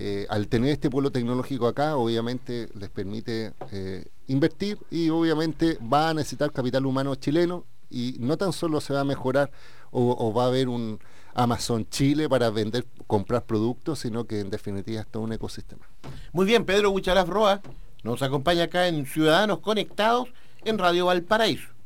eh, 0.00 0.26
al 0.30 0.46
tener 0.46 0.70
este 0.70 0.90
pueblo 0.90 1.10
tecnológico 1.10 1.66
acá, 1.66 1.96
obviamente 1.96 2.68
les 2.78 2.88
permite 2.88 3.52
eh, 3.72 4.06
invertir 4.28 4.78
y 4.92 5.10
obviamente 5.10 5.76
va 5.92 6.10
a 6.10 6.14
necesitar 6.14 6.52
capital 6.52 6.86
humano 6.86 7.16
chileno 7.16 7.64
y 7.90 8.14
no 8.20 8.36
tan 8.36 8.52
solo 8.52 8.80
se 8.80 8.92
va 8.92 9.00
a 9.00 9.04
mejorar 9.04 9.50
o, 9.90 10.32
va 10.32 10.44
a 10.44 10.46
haber 10.46 10.68
un 10.68 11.00
Amazon 11.34 11.88
Chile 11.88 12.28
para 12.28 12.48
vender, 12.50 12.86
comprar 13.08 13.44
productos, 13.44 13.98
sino 13.98 14.24
que 14.24 14.38
en 14.38 14.50
definitiva 14.50 15.00
es 15.00 15.08
todo 15.08 15.24
un 15.24 15.32
ecosistema. 15.32 15.88
Muy 16.32 16.46
bien, 16.46 16.64
Pedro 16.64 16.92
Huchalaf 16.92 17.28
Roa 17.28 17.60
nos 18.04 18.22
acompaña 18.22 18.64
acá 18.64 18.86
en 18.86 19.04
Ciudadanos 19.04 19.58
Conectados 19.58 20.28
en 20.64 20.78
Radio 20.78 21.06
Valparaíso. 21.06 21.77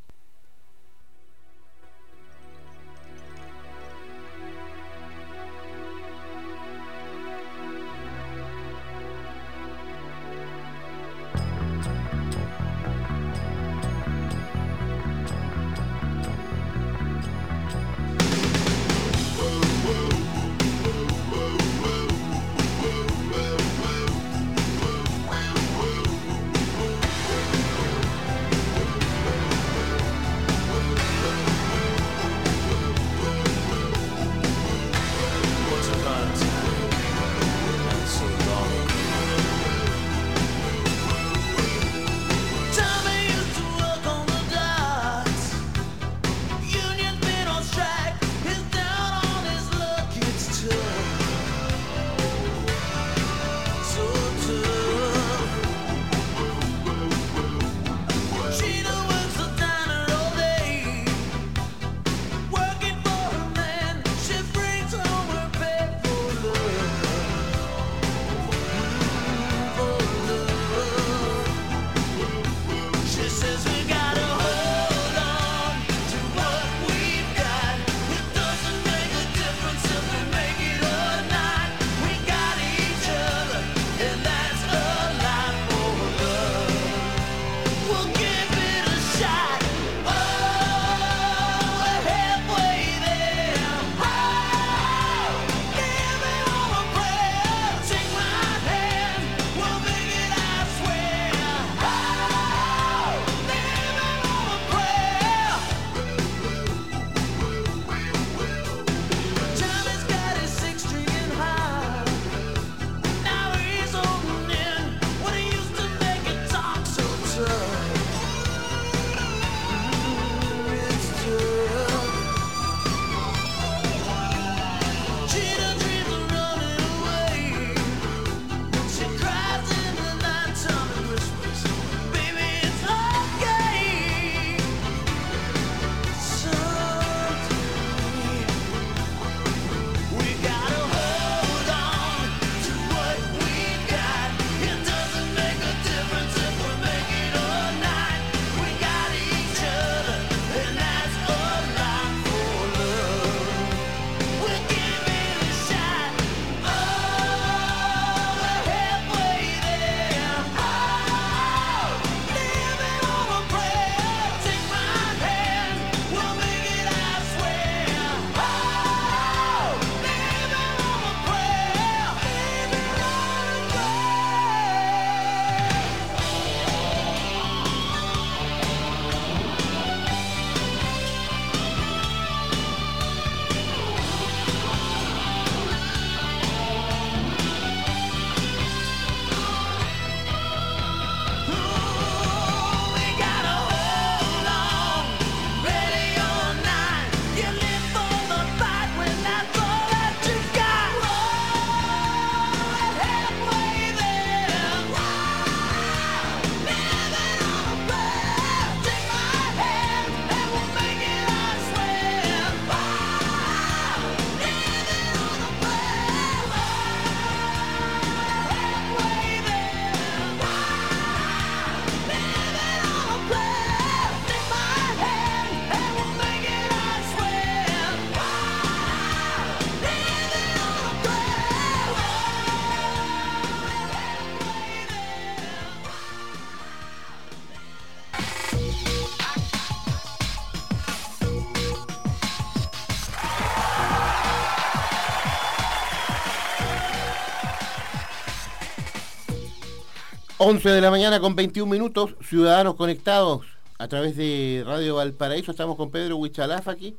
11 250.53 250.69
de 250.69 250.81
la 250.81 250.91
mañana 250.91 251.19
con 251.19 251.35
21 251.35 251.67
minutos, 251.71 252.13
ciudadanos 252.21 252.75
conectados 252.75 253.41
a 253.79 253.87
través 253.87 254.15
de 254.15 254.61
Radio 254.63 254.97
Valparaíso. 254.97 255.49
Estamos 255.49 255.75
con 255.75 255.89
Pedro 255.89 256.17
Huichalaf 256.17 256.67
aquí, 256.67 256.95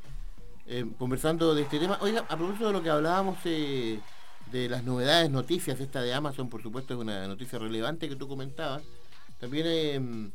eh, 0.67 0.85
conversando 0.99 1.55
de 1.55 1.61
este 1.61 1.79
tema. 1.79 1.97
Oiga, 2.01 2.25
a 2.27 2.35
propósito 2.35 2.67
de 2.67 2.73
lo 2.73 2.83
que 2.83 2.89
hablábamos 2.89 3.37
eh, 3.45 4.01
de 4.51 4.67
las 4.67 4.83
novedades, 4.83 5.31
noticias, 5.31 5.79
esta 5.79 6.01
de 6.01 6.13
Amazon, 6.13 6.49
por 6.49 6.61
supuesto, 6.61 6.95
es 6.95 6.99
una 6.99 7.29
noticia 7.29 7.57
relevante 7.57 8.09
que 8.09 8.17
tú 8.17 8.27
comentabas. 8.27 8.83
También 9.39 9.65
eh, 9.69 10.29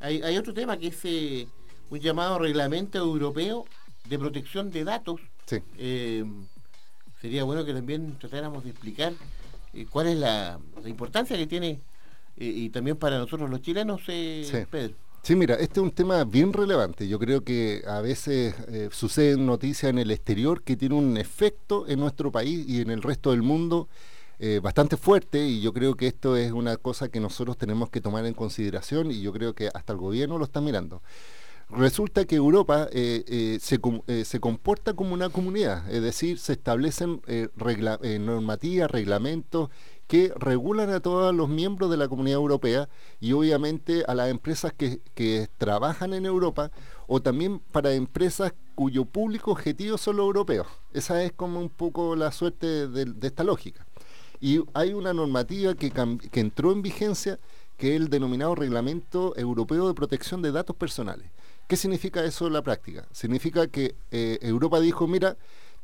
hay, 0.00 0.36
otro 0.36 0.52
tema 0.52 0.76
que 0.76 0.88
es 0.88 1.48
un 1.88 1.98
llamado 1.98 2.38
reglamento 2.38 2.98
europeo 2.98 3.64
de 4.04 4.18
protección 4.18 4.70
de 4.70 4.84
datos. 4.84 5.22
Sí. 5.46 5.62
sería 7.22 7.44
bueno 7.44 7.64
que 7.64 7.72
también 7.72 8.18
tratáramos 8.18 8.64
de 8.64 8.70
explicar 8.70 9.14
cuál 9.88 10.08
es 10.08 10.18
la 10.18 10.58
importancia 10.84 11.38
que 11.38 11.46
tiene 11.46 11.80
y, 12.38 12.68
también 12.70 12.96
para 12.96 13.18
nosotros 13.18 13.48
los 13.48 13.62
chilenos, 13.62 14.02
eh, 14.08 14.66
sí. 14.70 14.94
Sí, 15.22 15.34
mira, 15.34 15.56
este 15.56 15.80
es 15.80 15.84
un 15.84 15.90
tema 15.90 16.22
bien 16.22 16.52
relevante. 16.52 17.08
Yo 17.08 17.18
creo 17.18 17.42
que 17.42 17.82
a 17.88 18.00
veces 18.00 18.54
eh, 18.68 18.90
suceden 18.92 19.44
noticias 19.44 19.90
en 19.90 19.98
el 19.98 20.12
exterior 20.12 20.62
que 20.62 20.76
tienen 20.76 20.98
un 20.98 21.16
efecto 21.16 21.88
en 21.88 21.98
nuestro 21.98 22.30
país 22.30 22.64
y 22.68 22.80
en 22.80 22.90
el 22.90 23.02
resto 23.02 23.32
del 23.32 23.42
mundo 23.42 23.88
eh, 24.38 24.60
bastante 24.62 24.96
fuerte 24.96 25.44
y 25.44 25.60
yo 25.60 25.72
creo 25.72 25.96
que 25.96 26.06
esto 26.06 26.36
es 26.36 26.52
una 26.52 26.76
cosa 26.76 27.08
que 27.08 27.18
nosotros 27.18 27.56
tenemos 27.56 27.90
que 27.90 28.00
tomar 28.00 28.24
en 28.24 28.34
consideración 28.34 29.10
y 29.10 29.20
yo 29.20 29.32
creo 29.32 29.52
que 29.52 29.68
hasta 29.74 29.94
el 29.94 29.98
gobierno 29.98 30.38
lo 30.38 30.44
está 30.44 30.60
mirando. 30.60 31.02
Resulta 31.70 32.24
que 32.24 32.36
Europa 32.36 32.88
se, 32.92 33.58
se, 33.58 34.38
comporta 34.38 34.94
como 34.94 35.12
una 35.12 35.30
comunidad, 35.30 35.92
es 35.92 36.00
decir, 36.00 36.38
se 36.38 36.52
establecen 36.52 37.20
regla, 37.56 37.98
normativas, 38.20 38.88
reglamentos 38.88 39.70
que 40.06 40.32
regulan 40.36 40.90
a 40.90 41.00
todos 41.00 41.34
los 41.34 41.48
miembros 41.48 41.90
de 41.90 41.96
la 41.96 42.08
comunidad 42.08 42.36
europea 42.36 42.88
y 43.20 43.32
obviamente 43.32 44.04
a 44.06 44.14
las 44.14 44.30
empresas 44.30 44.72
que, 44.72 45.00
trabajan 45.58 46.14
en 46.14 46.26
Europa 46.26 46.70
o 47.06 47.20
también 47.20 47.58
para 47.58 47.92
empresas 47.92 48.52
cuyo 48.74 49.04
público 49.04 49.50
objetivo 49.50 49.98
son 49.98 50.16
los 50.16 50.26
europeos. 50.26 50.66
Esa 50.92 51.22
es 51.22 51.32
como 51.32 51.60
un 51.60 51.70
poco 51.70 52.14
la 52.14 52.30
suerte 52.30 52.88
de, 52.88 53.26
esta 53.26 53.42
lógica. 53.44 53.86
Y 54.40 54.62
hay 54.74 54.92
una 54.92 55.12
normativa 55.12 55.74
que, 55.74 55.90
que 55.90 56.40
entró 56.40 56.72
en 56.72 56.82
vigencia 56.82 57.38
que 57.76 57.94
es 57.94 58.00
el 58.00 58.08
denominado 58.08 58.54
Reglamento 58.54 59.36
Europeo 59.36 59.88
de 59.88 59.94
Protección 59.94 60.42
de 60.42 60.52
Datos 60.52 60.76
Personales. 60.76 61.30
¿Qué 61.66 61.76
significa 61.76 62.24
eso 62.24 62.46
en 62.46 62.52
la 62.52 62.62
práctica? 62.62 63.06
Significa 63.10 63.66
que 63.66 63.96
eh, 64.12 64.38
Europa 64.40 64.78
dijo, 64.80 65.06
mira, 65.06 65.36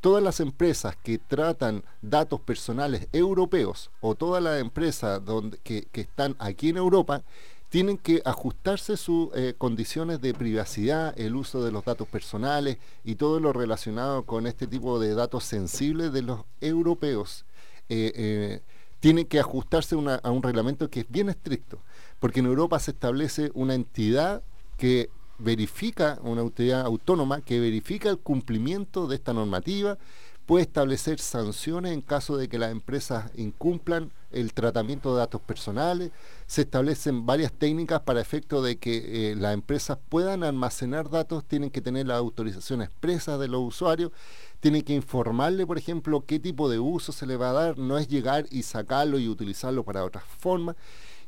todas 0.03 0.21
las 0.21 0.41
empresas 0.41 0.97
que 1.01 1.17
tratan 1.17 1.81
datos 2.01 2.41
personales 2.41 3.07
europeos 3.13 3.89
o 4.01 4.15
todas 4.15 4.43
las 4.43 4.59
empresas 4.59 5.21
que, 5.63 5.87
están 5.93 6.35
aquí 6.39 6.67
en 6.67 6.75
Europa 6.75 7.23
tienen 7.69 7.97
que 7.97 8.21
ajustarse 8.25 8.97
sus 8.97 9.29
eh, 9.33 9.55
condiciones 9.57 10.19
de 10.19 10.33
privacidad, 10.33 11.17
el 11.17 11.37
uso 11.37 11.63
de 11.63 11.71
los 11.71 11.85
datos 11.85 12.05
personales 12.09 12.79
y 13.05 13.15
todo 13.15 13.39
lo 13.39 13.53
relacionado 13.53 14.23
con 14.23 14.45
este 14.45 14.67
tipo 14.67 14.99
de 14.99 15.15
datos 15.15 15.45
sensibles 15.45 16.11
de 16.11 16.23
los 16.23 16.41
europeos. 16.59 17.45
Eh, 17.87 18.11
eh, 18.13 18.61
tienen 18.99 19.25
que 19.25 19.39
ajustarse 19.39 19.95
a 19.95 20.31
un 20.31 20.43
reglamento 20.43 20.89
que 20.89 20.99
es 20.99 21.05
bien 21.09 21.29
estricto, 21.29 21.79
porque 22.19 22.41
en 22.41 22.47
Europa 22.47 22.77
se 22.79 22.91
establece 22.91 23.51
una 23.53 23.73
entidad 23.73 24.43
que 24.75 25.09
verifica, 25.43 26.19
una 26.23 26.41
autoridad 26.41 26.81
autónoma 26.81 27.41
que 27.41 27.59
verifica 27.59 28.09
el 28.09 28.19
cumplimiento 28.19 29.07
de 29.07 29.15
esta 29.15 29.33
normativa, 29.33 29.97
puede 30.45 30.63
establecer 30.63 31.19
sanciones 31.19 31.93
en 31.93 32.01
caso 32.01 32.35
de 32.37 32.49
que 32.49 32.59
las 32.59 32.71
empresas 32.71 33.31
incumplan 33.35 34.11
el 34.31 34.53
tratamiento 34.53 35.13
de 35.13 35.19
datos 35.19 35.39
personales, 35.41 36.11
se 36.47 36.63
establecen 36.63 37.25
varias 37.25 37.53
técnicas 37.53 38.01
para 38.01 38.19
efecto 38.19 38.61
de 38.61 38.77
que 38.77 39.31
eh, 39.31 39.35
las 39.35 39.53
empresas 39.53 39.97
puedan 40.09 40.43
almacenar 40.43 41.09
datos, 41.09 41.45
tienen 41.45 41.69
que 41.69 41.81
tener 41.81 42.07
la 42.07 42.17
autorización 42.17 42.81
expresa 42.81 43.37
de 43.37 43.47
los 43.47 43.61
usuarios, 43.61 44.11
tienen 44.59 44.81
que 44.81 44.93
informarle, 44.93 45.67
por 45.67 45.77
ejemplo, 45.77 46.23
qué 46.25 46.39
tipo 46.39 46.69
de 46.69 46.79
uso 46.79 47.11
se 47.11 47.27
le 47.27 47.37
va 47.37 47.51
a 47.51 47.53
dar, 47.53 47.77
no 47.77 47.97
es 47.97 48.07
llegar 48.07 48.45
y 48.49 48.63
sacarlo 48.63 49.19
y 49.19 49.29
utilizarlo 49.29 49.83
para 49.83 50.03
otras 50.03 50.23
formas. 50.39 50.75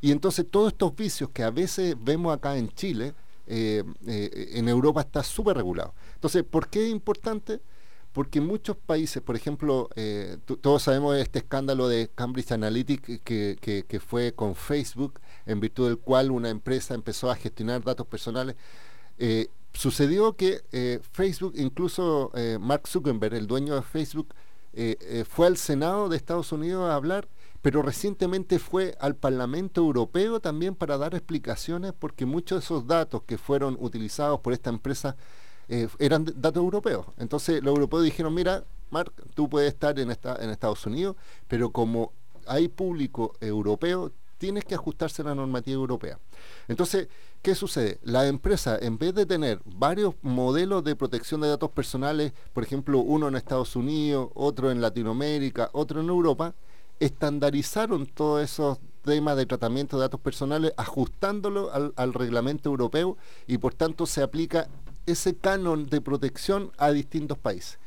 Y 0.02 0.12
entonces 0.12 0.46
todos 0.50 0.74
estos 0.74 0.96
vicios 0.96 1.30
que 1.30 1.44
a 1.44 1.52
veces 1.52 1.96
vemos 2.00 2.36
acá 2.36 2.58
en 2.58 2.70
Chile, 2.70 3.14
eh, 3.48 3.84
eh, 4.08 4.52
en 4.54 4.68
Europa 4.68 5.02
está 5.02 5.24
súper 5.24 5.58
regulado. 5.58 5.94
Entonces, 6.16 6.44
¿por 6.44 6.68
qué 6.68 6.86
es 6.86 6.92
importante? 6.92 7.62
Porque 8.12 8.40
muchos 8.40 8.78
países, 8.78 9.22
por 9.22 9.36
ejemplo, 9.36 9.90
eh, 9.96 10.38
todos 10.62 10.84
sabemos 10.84 11.16
de 11.16 11.22
este 11.22 11.40
escándalo 11.40 11.88
de 11.88 12.10
Cambridge 12.16 12.52
Analytica 12.54 13.18
que, 13.24 14.02
fue 14.06 14.34
con 14.34 14.56
Facebook, 14.56 15.20
en 15.46 15.60
virtud 15.60 15.88
del 15.88 15.98
cual 15.98 16.32
una 16.32 16.50
empresa 16.50 16.94
empezó 16.96 17.30
a 17.30 17.36
gestionar 17.36 17.84
datos 17.84 18.08
personales. 18.08 18.56
sucedió 19.74 20.34
que 20.38 20.62
Facebook, 21.12 21.54
incluso 21.58 22.32
Mark 22.62 22.88
Zuckerberg, 22.88 23.36
el 23.36 23.48
dueño 23.48 23.76
de 23.76 23.82
Facebook, 23.82 24.34
fue 25.28 25.48
al 25.48 25.58
Senado 25.58 26.08
de 26.08 26.16
Estados 26.16 26.54
Unidos 26.54 26.90
a 26.90 26.96
hablar 26.96 27.28
pero 27.66 27.82
recientemente 27.82 28.60
fue 28.60 28.96
al 29.00 29.16
Parlamento 29.16 29.82
Europeo 29.82 30.40
también 30.40 30.76
para 30.76 31.00
dar 31.00 31.16
explicaciones 31.16 31.94
porque 31.98 32.28
muchos 32.28 32.60
de 32.60 32.64
esos 32.64 32.86
datos 32.86 33.24
que 33.24 33.40
fueron 33.40 33.76
utilizados 33.80 34.40
por 34.42 34.54
esta 34.54 34.70
empresa 34.70 35.16
eh, 35.68 35.88
eran 35.98 36.26
datos 36.26 36.62
europeos. 36.62 37.08
Entonces 37.18 37.64
los 37.64 37.74
europeos 37.74 38.04
dijeron, 38.04 38.36
mira, 38.36 38.64
Mark, 38.92 39.12
tú 39.34 39.50
puedes 39.50 39.74
estar 39.74 39.98
en, 39.98 40.12
en 40.12 40.50
Estados 40.52 40.86
Unidos, 40.86 41.16
pero 41.48 41.72
como 41.72 42.14
hay 42.46 42.68
público 42.68 43.34
europeo, 43.42 44.12
tienes 44.38 44.64
que 44.64 44.76
ajustarse 44.76 45.24
a 45.24 45.26
la 45.26 45.34
normativa 45.34 45.74
europea. 45.74 46.20
Entonces, 46.68 47.08
¿qué 47.42 47.56
sucede? 47.56 47.98
La 48.04 48.28
empresa, 48.28 48.78
en 48.80 49.00
vez 49.00 49.16
de 49.16 49.26
tener 49.26 49.60
varios 49.66 50.14
modelos 50.22 50.84
de 50.84 50.96
protección 50.96 51.42
de 51.42 51.48
datos 51.48 51.72
personales, 51.72 52.32
por 52.54 52.62
ejemplo, 52.62 53.00
uno 53.00 53.28
en 53.28 53.36
Estados 53.36 53.76
Unidos, 53.76 54.30
otro 54.36 54.70
en 54.70 54.82
Latinoamérica, 54.82 55.72
otro 55.74 56.00
en 56.00 56.10
Europa, 56.10 56.54
estandarizaron 57.00 58.06
todos 58.06 58.44
esos 58.44 58.80
temas 59.04 59.38
de 59.38 59.46
tratamiento 59.46 59.98
de 59.98 60.04
datos 60.04 60.20
personales 60.20 60.74
ajustándolo 60.78 61.72
al, 61.96 62.14
reglamento 62.14 62.70
europeo 62.70 63.18
y 63.48 63.58
por 63.58 63.74
tanto 63.74 64.06
se 64.06 64.24
aplica 64.24 64.68
ese 65.06 65.36
canon 65.36 65.86
de 65.86 66.02
protección 66.02 66.72
a 66.78 66.92
distintos 66.92 67.38
países. 67.38 67.80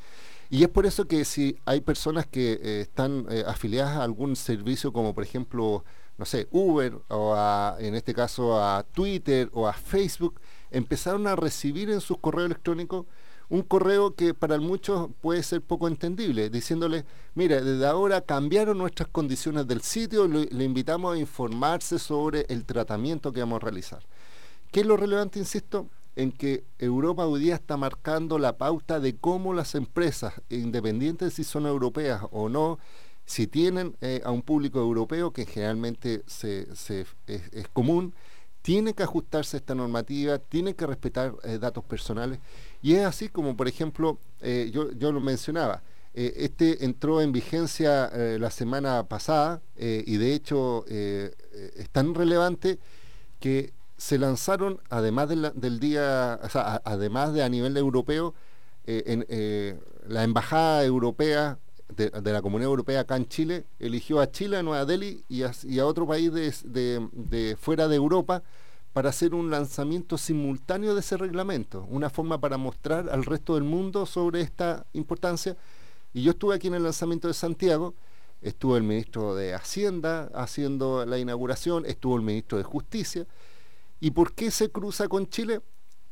Y 0.51 0.63
es 0.63 0.69
por 0.69 0.87
eso 0.87 1.07
que 1.07 1.25
si 1.25 1.59
hay 1.67 1.81
personas 1.81 2.27
que 2.27 2.53
eh, 2.53 2.81
están 2.81 3.27
eh, 3.29 3.45
afiliadas 3.47 3.99
a 3.99 4.05
algún 4.05 4.37
servicio 4.37 4.93
como 4.93 5.15
por 5.15 5.25
ejemplo, 5.25 5.85
no 6.17 6.25
sé, 6.25 6.49
Uber 6.51 6.99
o 7.09 7.37
en 7.79 7.95
este 7.95 8.15
caso 8.15 8.63
a 8.63 8.85
Twitter 8.85 9.51
o 9.53 9.67
a 9.67 9.73
Facebook, 9.73 10.41
empezaron 10.71 11.27
a 11.27 11.37
recibir 11.37 11.91
en 11.91 12.01
sus 12.01 12.19
correos 12.19 12.47
electrónicos 12.47 13.07
un 13.51 13.63
correo 13.63 14.15
que 14.15 14.35
para 14.35 14.59
muchos 14.59 15.09
puede 15.21 15.43
ser 15.43 15.63
poco 15.63 15.89
entendible, 15.89 16.51
diciéndole, 16.51 17.05
mira, 17.35 17.61
desde 17.61 17.87
ahora 17.87 18.21
cambiaron 18.21 18.79
nuestras 18.79 19.09
condiciones 19.09 19.67
del 19.67 19.81
sitio, 19.81 20.29
le, 20.29 20.47
le, 20.47 20.65
invitamos 20.65 21.15
a 21.15 21.19
informarse 21.19 21.99
sobre 21.99 22.45
el 22.49 22.65
tratamiento 22.65 23.33
que 23.33 23.41
vamos 23.41 23.63
a 23.63 23.65
realizar. 23.65 24.03
¿Qué 24.71 24.81
es 24.81 24.87
lo 24.87 24.97
relevante, 24.97 25.39
insisto? 25.39 25.89
En 26.15 26.33
que 26.33 26.65
Europa 26.79 27.27
hoy 27.27 27.41
día 27.41 27.55
está 27.55 27.77
marcando 27.77 28.39
la 28.39 28.59
pauta 28.59 29.01
de 29.01 29.17
cómo 29.17 29.55
las 29.55 29.75
empresas, 29.75 30.35
independientes 30.51 31.35
si 31.35 31.45
son 31.45 31.65
europeas 31.67 32.23
o 32.33 32.49
no, 32.49 32.79
si 33.29 33.47
tienen 33.47 33.95
eh, 34.01 34.23
a 34.25 34.31
un 34.31 34.41
público 34.41 34.81
europeo, 34.81 35.33
que 35.35 35.45
generalmente 35.45 36.23
se, 36.27 36.67
es, 37.27 37.69
común, 37.75 38.15
tiene 38.63 38.95
que 38.95 39.03
ajustarse 39.03 39.57
a 39.57 39.61
esta 39.61 39.75
normativa, 39.75 40.39
tiene 40.39 40.75
que 40.75 40.87
respetar 40.87 41.35
eh, 41.45 41.59
datos 41.59 41.85
personales 41.85 42.41
y 42.83 42.95
es 42.95 43.05
así 43.05 43.29
como, 43.29 43.57
por 43.57 43.69
ejemplo, 43.69 44.19
eh, 44.41 44.71
yo, 44.73 44.93
yo, 44.93 45.13
lo 45.13 45.21
mencionaba, 45.21 45.83
eh, 46.15 46.35
este 46.37 46.85
entró 46.85 47.21
en 47.21 47.33
vigencia 47.33 48.11
eh, 48.13 48.39
la 48.41 48.51
semana 48.51 49.05
pasada 49.09 49.61
y 49.77 50.17
de 50.17 50.35
hecho 50.35 50.85
es 50.89 51.89
tan 51.91 52.15
relevante 52.15 52.79
que 53.41 53.73
se 53.97 54.19
lanzaron, 54.19 54.81
además 54.91 55.29
del 55.29 55.81
día, 55.81 56.41
o 56.43 56.49
sea, 56.49 56.83
además 56.85 57.33
de 57.33 57.43
a 57.43 57.49
nivel 57.49 57.77
europeo, 57.77 58.35
en, 58.87 59.25
la 60.09 60.25
Embajada 60.25 60.85
Europea 60.85 61.59
de, 61.95 62.33
la 62.33 62.43
Comunidad 62.43 62.71
Europea 62.71 63.01
acá 63.01 63.17
en 63.17 63.29
Chile 63.29 63.65
eligió 63.79 64.21
a 64.21 64.31
Chile, 64.31 64.57
a 64.57 64.63
Nueva 64.63 64.85
Delhi 64.85 65.25
y 65.29 65.43
a, 65.43 65.87
otro 65.87 66.07
país 66.07 66.33
de, 66.33 67.09
de 67.13 67.57
fuera 67.57 67.87
de 67.87 67.97
Europa 67.97 68.43
para 68.93 69.11
hacer 69.11 69.35
un 69.35 69.51
lanzamiento 69.51 70.19
simultáneo 70.19 70.95
de 70.95 71.01
ese 71.01 71.17
reglamento, 71.17 71.87
una 71.89 72.11
forma 72.11 72.41
para 72.41 72.57
mostrar 72.57 73.09
al 73.11 73.25
resto 73.25 73.55
del 73.55 73.65
mundo 73.65 74.07
sobre 74.07 74.41
esta 74.41 74.87
importancia. 74.93 75.57
Y 76.15 76.23
yo 76.23 76.33
estuve 76.33 76.55
aquí 76.55 76.69
en 76.69 76.75
el 76.75 76.83
lanzamiento 76.83 77.29
de 77.29 77.35
Santiago, 77.35 77.95
estuvo 78.41 78.77
el 78.77 78.83
ministro 78.83 79.35
de 79.35 79.55
Hacienda 79.55 80.31
haciendo 80.35 81.05
la 81.05 81.19
inauguración, 81.19 81.85
estuvo 81.87 82.17
el 82.17 82.23
ministro 82.23 82.59
de 82.59 82.65
Justicia. 82.65 83.27
¿Y 84.01 84.13
por 84.13 84.33
qué 84.33 84.51
se 84.51 84.71
cruza 84.71 85.09
con 85.09 85.29
Chile? 85.29 85.61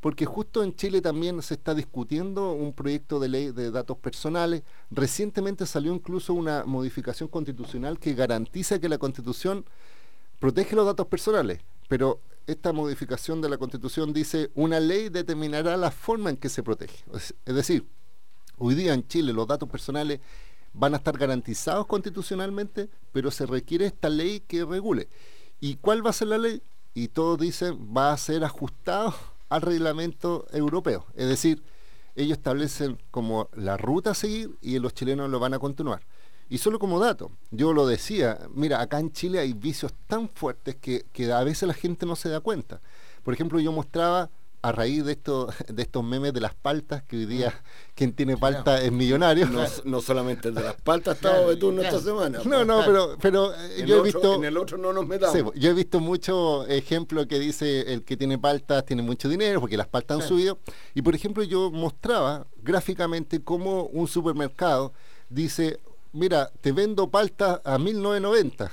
Porque 0.00 0.26
justo 0.26 0.62
en 0.62 0.74
Chile 0.74 1.00
también 1.00 1.40
se 1.42 1.54
está 1.54 1.74
discutiendo 1.74 2.52
un 2.52 2.72
proyecto 2.72 3.18
de 3.18 3.28
ley 3.28 3.50
de 3.50 3.70
datos 3.70 3.96
personales. 3.96 4.62
Recientemente 4.90 5.66
salió 5.66 5.94
incluso 5.94 6.34
una 6.34 6.64
modificación 6.64 7.28
constitucional 7.28 7.98
que 7.98 8.14
garantiza 8.14 8.78
que 8.78 8.88
la 8.88 8.98
constitución 8.98 9.64
protege 10.38 10.76
los 10.76 10.86
datos 10.86 11.06
personales, 11.06 11.60
pero 11.88 12.20
esta 12.46 12.72
modificación 12.72 13.40
de 13.40 13.48
la 13.48 13.58
Constitución 13.58 14.12
dice 14.12 14.50
una 14.54 14.80
ley 14.80 15.08
determinará 15.08 15.76
la 15.76 15.90
forma 15.90 16.30
en 16.30 16.36
que 16.36 16.48
se 16.48 16.62
protege. 16.62 17.04
Es 17.12 17.54
decir, 17.54 17.86
hoy 18.58 18.74
día 18.74 18.94
en 18.94 19.06
Chile 19.06 19.32
los 19.32 19.46
datos 19.46 19.68
personales 19.68 20.20
van 20.72 20.94
a 20.94 20.98
estar 20.98 21.16
garantizados 21.16 21.86
constitucionalmente, 21.86 22.88
pero 23.12 23.30
se 23.30 23.46
requiere 23.46 23.86
esta 23.86 24.08
ley 24.08 24.40
que 24.40 24.64
regule. 24.64 25.08
¿Y 25.60 25.76
cuál 25.76 26.04
va 26.04 26.10
a 26.10 26.14
ser 26.14 26.28
la 26.28 26.38
ley? 26.38 26.62
Y 26.94 27.08
todos 27.08 27.38
dicen 27.38 27.94
va 27.96 28.12
a 28.12 28.16
ser 28.16 28.44
ajustado 28.44 29.14
al 29.48 29.62
reglamento 29.62 30.46
europeo. 30.52 31.06
Es 31.14 31.28
decir, 31.28 31.62
ellos 32.14 32.38
establecen 32.38 32.98
como 33.10 33.48
la 33.54 33.76
ruta 33.76 34.10
a 34.10 34.14
seguir 34.14 34.56
y 34.60 34.78
los 34.78 34.94
chilenos 34.94 35.30
lo 35.30 35.38
van 35.40 35.54
a 35.54 35.58
continuar. 35.58 36.02
Y 36.48 36.58
solo 36.58 36.78
como 36.78 37.00
dato, 37.00 37.32
yo 37.50 37.72
lo 37.72 37.86
decía, 37.86 38.38
mira, 38.54 38.80
acá 38.80 39.00
en 39.00 39.12
Chile 39.12 39.40
hay 39.40 39.52
vicios 39.52 39.92
tan 40.06 40.28
fuertes 40.28 40.76
que, 40.76 41.04
que 41.12 41.32
a 41.32 41.42
veces 41.42 41.66
la 41.66 41.74
gente 41.74 42.06
no 42.06 42.14
se 42.16 42.28
da 42.28 42.40
cuenta. 42.40 42.80
Por 43.24 43.34
ejemplo, 43.34 43.58
yo 43.58 43.72
mostraba 43.72 44.30
a 44.62 44.72
raíz 44.72 45.04
de 45.04 45.12
estos 45.12 45.54
de 45.68 45.82
estos 45.82 46.02
memes 46.02 46.32
de 46.32 46.40
las 46.40 46.54
paltas, 46.54 47.02
que 47.04 47.16
hoy 47.16 47.26
día 47.26 47.54
quien 47.94 48.12
tiene 48.12 48.36
palta 48.36 48.82
es 48.82 48.90
millonario. 48.90 49.48
No, 49.84 50.00
solamente 50.02 50.50
de 50.50 50.62
las 50.62 50.74
paltas 50.80 51.16
estado 51.16 51.48
de 51.48 51.56
turno 51.56 51.82
esta 51.82 52.00
semana. 52.00 52.40
No, 52.44 52.64
no, 52.64 52.82
pero, 52.84 53.16
pero 53.20 53.54
eh, 53.54 53.84
yo 53.86 53.98
he 53.98 54.02
visto... 54.02 54.34
En 54.34 54.44
el 54.44 54.56
otro 54.56 54.76
no 54.76 54.92
nos 54.92 55.06
metamos. 55.06 55.54
yo 55.54 55.70
he 55.70 55.74
visto 55.74 56.00
muchos 56.00 56.68
ejemplos 56.68 57.26
que 57.26 57.38
dice 57.38 57.92
el 57.92 58.02
que 58.02 58.16
tiene 58.16 58.38
paltas 58.38 58.84
tiene 58.84 59.02
mucho 59.02 59.28
dinero, 59.28 59.60
porque 59.60 59.76
las 59.76 59.86
paltas 59.86 60.20
han 60.20 60.28
subido. 60.28 60.58
Y 60.94 61.02
por 61.02 61.14
ejemplo 61.14 61.42
yo 61.44 61.70
mostraba 61.70 62.46
gráficamente 62.62 63.42
cómo 63.42 63.84
un 63.84 64.08
supermercado 64.08 64.92
dice, 65.28 65.80
mira, 66.16 66.50
te 66.60 66.72
vendo 66.72 67.10
paltas 67.10 67.60
a 67.64 67.78
1990. 67.78 68.70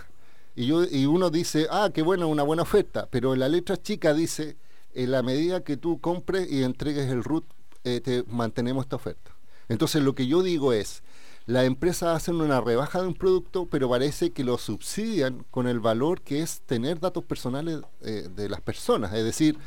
Y, 0.55 0.67
yo, 0.67 0.83
y 0.83 1.05
uno 1.05 1.29
dice, 1.29 1.67
ah, 1.69 1.89
qué 1.93 2.01
bueno, 2.01 2.27
una 2.27 2.43
buena 2.43 2.63
oferta. 2.63 3.07
Pero 3.09 3.35
la 3.35 3.49
letra 3.49 3.77
chica 3.77 4.13
dice 4.13 4.55
en 4.93 5.11
la 5.11 5.23
medida 5.23 5.63
que 5.63 5.77
tú 5.77 5.99
compres 5.99 6.49
y 6.51 6.63
entregues 6.63 7.09
el 7.09 7.23
RUT, 7.23 7.45
eh, 7.83 7.99
te 7.99 8.23
mantenemos 8.27 8.85
esta 8.85 8.95
oferta. 8.95 9.35
Entonces 9.67 10.03
lo 10.03 10.15
que 10.15 10.27
yo 10.27 10.43
digo 10.43 10.73
es, 10.73 11.03
la 11.45 11.65
empresa 11.65 12.15
hace 12.15 12.31
una 12.31 12.61
rebaja 12.61 13.01
de 13.01 13.07
un 13.07 13.15
producto, 13.15 13.65
pero 13.65 13.89
parece 13.89 14.31
que 14.31 14.43
lo 14.43 14.57
subsidian 14.57 15.45
con 15.51 15.67
el 15.67 15.79
valor 15.79 16.21
que 16.21 16.41
es 16.41 16.61
tener 16.61 16.99
datos 16.99 17.25
personales 17.25 17.81
eh, 18.01 18.29
de 18.33 18.49
las 18.49 18.61
personas. 18.61 19.13
Es 19.13 19.23
decir, 19.23 19.57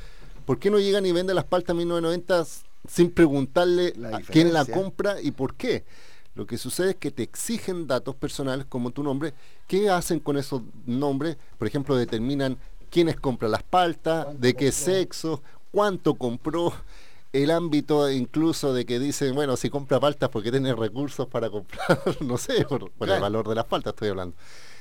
¿por 0.47 0.59
qué 0.59 0.71
no 0.71 0.79
llegan 0.79 1.05
y 1.05 1.13
venden 1.13 1.37
las 1.37 1.45
paltas 1.45 1.77
1990 1.77 2.45
sin 2.89 3.11
preguntarle 3.11 3.93
a 4.13 4.21
quién 4.21 4.53
la 4.53 4.65
compra 4.65 5.21
y 5.21 5.33
por 5.33 5.55
qué? 5.55 5.85
Lo 6.37 6.47
que 6.47 6.59
sucede 6.59 6.91
es 6.91 6.97
que 6.97 7.11
te 7.11 7.23
exigen 7.23 7.87
datos 7.87 8.15
personales 8.15 8.67
como 8.69 8.91
tu 8.91 9.03
nombre. 9.03 9.33
¿Qué 9.67 9.89
hacen 9.89 10.21
con 10.21 10.37
esos 10.37 10.63
nombres? 10.85 11.37
Por 11.59 11.67
ejemplo, 11.67 11.97
determinan 11.97 12.59
quiénes 12.91 13.17
compran 13.17 13.51
las 13.51 13.63
paltas, 13.63 14.39
de 14.39 14.55
qué 14.55 14.71
sexo, 14.71 15.43
cuánto 15.73 16.15
compró, 16.15 16.75
el 17.33 17.51
ámbito 17.51 18.11
incluso 18.11 18.73
de 18.73 18.85
que 18.85 18.99
dicen, 18.99 19.35
bueno, 19.35 19.57
si 19.57 19.71
compra 19.71 19.99
paltas 19.99 20.29
porque 20.29 20.51
tiene 20.51 20.75
recursos 20.75 21.27
para 21.27 21.51
comprar, 21.51 22.01
no 22.21 22.39
sé, 22.39 22.65
por, 22.65 22.91
el 23.01 23.21
valor 23.21 23.49
de 23.49 23.55
las 23.55 23.65
paltas 23.65 23.95
estoy 23.95 24.11
hablando. 24.11 24.37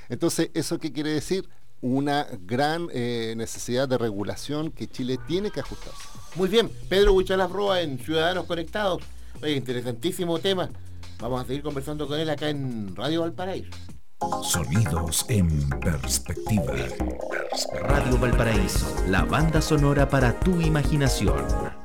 Entonces, 0.09 0.49
¿eso 0.53 0.77
qué 0.77 0.91
quiere 0.91 1.11
decir? 1.11 1.47
Una 1.81 2.27
gran 2.45 2.87
eh, 2.93 3.33
necesidad 3.37 3.87
de 3.87 3.97
regulación 3.97 4.71
que 4.71 4.87
Chile 4.87 5.17
tiene 5.27 5.51
que 5.51 5.59
ajustarse. 5.59 6.07
Muy 6.35 6.49
bien, 6.49 6.69
Pedro 6.89 7.13
Huichalaf 7.13 7.51
Roa 7.51 7.81
en 7.81 7.99
Ciudadanos 7.99 8.45
Conectados. 8.45 9.01
Oye, 9.41 9.55
interesantísimo 9.55 10.39
tema. 10.39 10.69
Vamos 11.19 11.43
a 11.43 11.45
seguir 11.45 11.63
conversando 11.63 12.08
con 12.08 12.19
él 12.19 12.30
acá 12.30 12.49
en 12.49 12.95
Radio 12.95 13.21
Valparaíso. 13.21 13.69
Sonidos 14.43 15.25
en 15.30 15.69
perspectiva. 15.80 16.73
Radio 17.82 18.17
Valparaíso, 18.17 18.86
la 19.08 19.23
banda 19.23 19.62
sonora 19.62 20.08
para 20.08 20.39
tu 20.39 20.62
imaginación. 20.62 21.85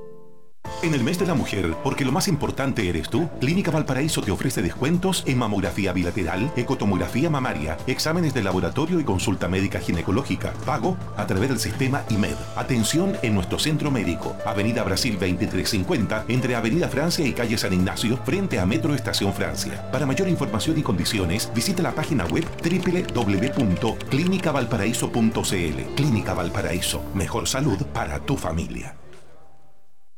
En 0.83 0.95
el 0.95 1.03
mes 1.03 1.19
de 1.19 1.27
la 1.27 1.35
mujer, 1.35 1.75
porque 1.83 2.03
lo 2.03 2.11
más 2.11 2.27
importante 2.27 2.89
eres 2.89 3.07
tú, 3.07 3.29
Clínica 3.39 3.69
Valparaíso 3.69 4.23
te 4.23 4.31
ofrece 4.31 4.63
descuentos 4.63 5.23
en 5.27 5.37
mamografía 5.37 5.93
bilateral, 5.93 6.51
ecotomografía 6.55 7.29
mamaria, 7.29 7.77
exámenes 7.85 8.33
de 8.33 8.41
laboratorio 8.41 8.99
y 8.99 9.03
consulta 9.03 9.47
médica 9.47 9.79
ginecológica. 9.79 10.53
Pago 10.65 10.97
a 11.17 11.27
través 11.27 11.49
del 11.49 11.59
sistema 11.59 12.01
IMED. 12.09 12.33
Atención 12.55 13.15
en 13.21 13.35
nuestro 13.35 13.59
centro 13.59 13.91
médico, 13.91 14.35
Avenida 14.43 14.83
Brasil 14.83 15.19
2350, 15.19 16.25
entre 16.29 16.55
Avenida 16.55 16.89
Francia 16.89 17.27
y 17.27 17.33
Calle 17.33 17.59
San 17.59 17.73
Ignacio, 17.73 18.17
frente 18.25 18.59
a 18.59 18.65
Metro 18.65 18.95
Estación 18.95 19.33
Francia. 19.33 19.91
Para 19.91 20.07
mayor 20.07 20.29
información 20.29 20.79
y 20.79 20.81
condiciones, 20.81 21.51
visita 21.53 21.83
la 21.83 21.91
página 21.91 22.25
web 22.25 22.43
www.clinicavalparaíso.cl. 23.13 25.95
Clínica 25.95 26.33
Valparaíso, 26.33 27.03
mejor 27.13 27.47
salud 27.47 27.77
para 27.93 28.19
tu 28.19 28.35
familia. 28.35 28.95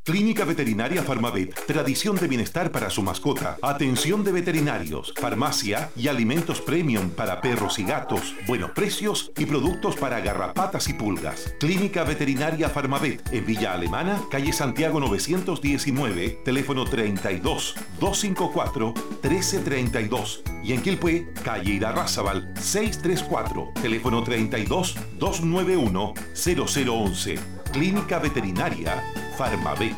Clínica 0.03 0.43
Veterinaria 0.43 1.01
Farmavet, 1.01 1.65
tradición 1.65 2.17
de 2.17 2.27
bienestar 2.27 2.71
para 2.71 2.89
su 2.89 3.01
mascota, 3.01 3.57
atención 3.61 4.25
de 4.25 4.33
veterinarios, 4.33 5.13
farmacia 5.15 5.91
y 5.95 6.09
alimentos 6.09 6.59
premium 6.59 7.09
para 7.09 7.39
perros 7.39 7.79
y 7.79 7.85
gatos, 7.85 8.35
buenos 8.45 8.71
precios 8.71 9.31
y 9.37 9.45
productos 9.45 9.95
para 9.95 10.19
garrapatas 10.19 10.89
y 10.89 10.93
pulgas. 10.93 11.55
Clínica 11.57 12.03
Veterinaria 12.03 12.67
Farmavet 12.67 13.31
en 13.31 13.45
Villa 13.45 13.71
Alemana, 13.71 14.21
calle 14.29 14.51
Santiago 14.51 14.99
919, 14.99 16.41
teléfono 16.43 16.83
32 16.83 17.73
254 18.01 18.93
1332 19.21 20.43
y 20.65 20.73
en 20.73 20.81
Quilpué, 20.81 21.29
calle 21.45 21.75
Irarrázaval 21.75 22.53
634, 22.59 23.71
teléfono 23.81 24.21
32 24.21 24.95
291 25.17 26.13
0011. 26.33 27.39
Clínica 27.71 28.19
Veterinaria 28.19 29.01
Farmavet. 29.37 29.95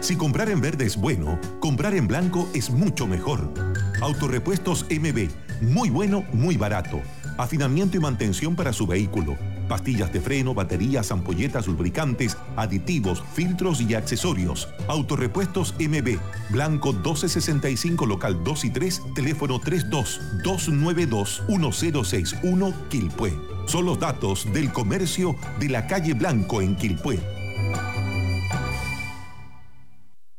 Si 0.00 0.16
comprar 0.16 0.48
en 0.50 0.60
verde 0.60 0.86
es 0.86 0.96
bueno, 0.96 1.38
comprar 1.58 1.94
en 1.94 2.06
blanco 2.06 2.48
es 2.54 2.70
mucho 2.70 3.06
mejor. 3.06 3.52
Autorepuestos 4.00 4.86
MB, 4.88 5.28
muy 5.62 5.90
bueno, 5.90 6.24
muy 6.32 6.56
barato. 6.56 7.00
Afinamiento 7.38 7.96
y 7.96 8.00
mantención 8.00 8.54
para 8.54 8.72
su 8.72 8.86
vehículo. 8.86 9.36
Pastillas 9.68 10.12
de 10.12 10.20
freno, 10.20 10.54
baterías, 10.54 11.10
ampolletas, 11.10 11.66
lubricantes, 11.66 12.36
aditivos, 12.54 13.22
filtros 13.34 13.80
y 13.80 13.94
accesorios. 13.94 14.68
Autorepuestos 14.86 15.74
MB, 15.80 16.18
Blanco 16.50 16.92
1265, 16.92 18.06
local 18.06 18.44
2 18.44 18.64
y 18.64 18.70
3, 18.70 19.02
teléfono 19.14 19.58
32 19.58 20.20
292 20.44 21.42
1061, 21.48 22.72
Quilpué 22.88 23.55
son 23.66 23.84
los 23.84 23.98
datos 23.98 24.50
del 24.52 24.72
comercio 24.72 25.36
de 25.58 25.68
la 25.68 25.86
calle 25.86 26.14
Blanco 26.14 26.60
en 26.62 26.76
Quilpué. 26.76 27.20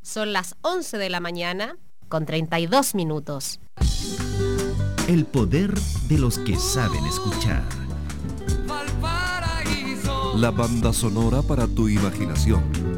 Son 0.01 0.33
las 0.33 0.55
11 0.61 0.97
de 0.97 1.09
la 1.09 1.19
mañana 1.19 1.77
con 2.07 2.25
32 2.25 2.95
minutos. 2.95 3.59
El 5.07 5.25
poder 5.25 5.73
de 6.07 6.17
los 6.17 6.39
que 6.39 6.57
saben 6.57 7.05
escuchar. 7.05 7.63
La 10.35 10.51
banda 10.51 10.93
sonora 10.93 11.41
para 11.41 11.67
tu 11.67 11.89
imaginación 11.89 12.96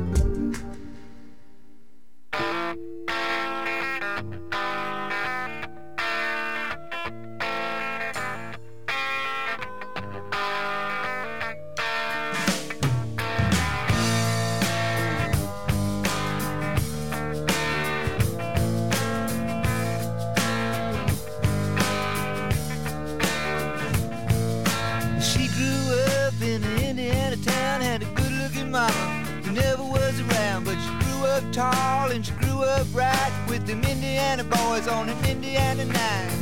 she 32.09 32.31
grew 32.31 32.63
up 32.63 32.87
right 32.91 33.31
with 33.47 33.67
them 33.67 33.83
Indiana 33.83 34.43
boys 34.43 34.87
on 34.87 35.09
an 35.09 35.25
Indiana 35.25 35.85
night. 35.85 36.37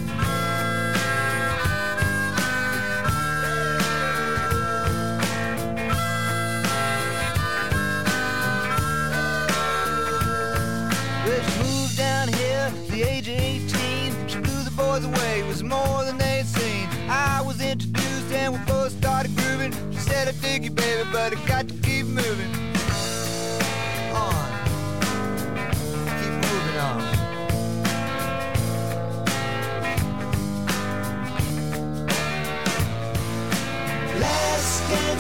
Well, 11.26 11.44
she 11.44 11.60
moved 11.60 11.98
down 11.98 12.30
here 12.30 12.72
at 12.72 12.88
the 12.88 13.04
age 13.04 13.28
of 13.28 13.36
18. 13.36 14.28
She 14.30 14.40
blew 14.40 14.64
the 14.64 14.72
boys 14.72 15.04
away, 15.04 15.44
was 15.44 15.64
more 15.64 16.06
than 16.06 16.18
they'd 16.18 16.46
seen. 16.46 16.88
I 17.10 17.42
was 17.46 17.60
introduced 17.60 18.32
and 18.32 18.54
we 18.54 18.60
both 18.66 18.94
started 18.94 19.36
grooving. 19.36 19.74
She 19.92 20.00
said, 20.00 20.30
I 20.30 20.32
dig 20.32 20.64
you, 20.64 20.72
baby, 20.72 21.10
but 21.12 21.38
I 21.38 21.46
got 21.46 21.68
to 21.68 21.74
keep 21.76 22.06
moving. 22.06 22.57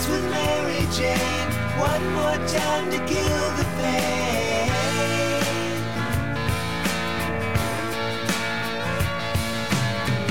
With 0.10 0.24
Mary 0.30 0.88
Jane. 0.92 1.50
One 1.80 2.06
more 2.14 2.40
time 2.48 2.90
to 2.92 2.98
kill 3.06 3.46
the 3.60 3.66
pain. 3.78 4.72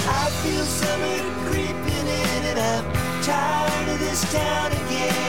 I 0.09 0.31
feel 0.43 0.65
summer 0.65 1.19
creeping 1.49 2.07
in 2.23 2.43
and 2.53 2.59
I'm 2.59 2.85
tired 3.23 3.89
of 3.89 3.99
this 3.99 4.33
town 4.33 4.73
again. 4.73 5.26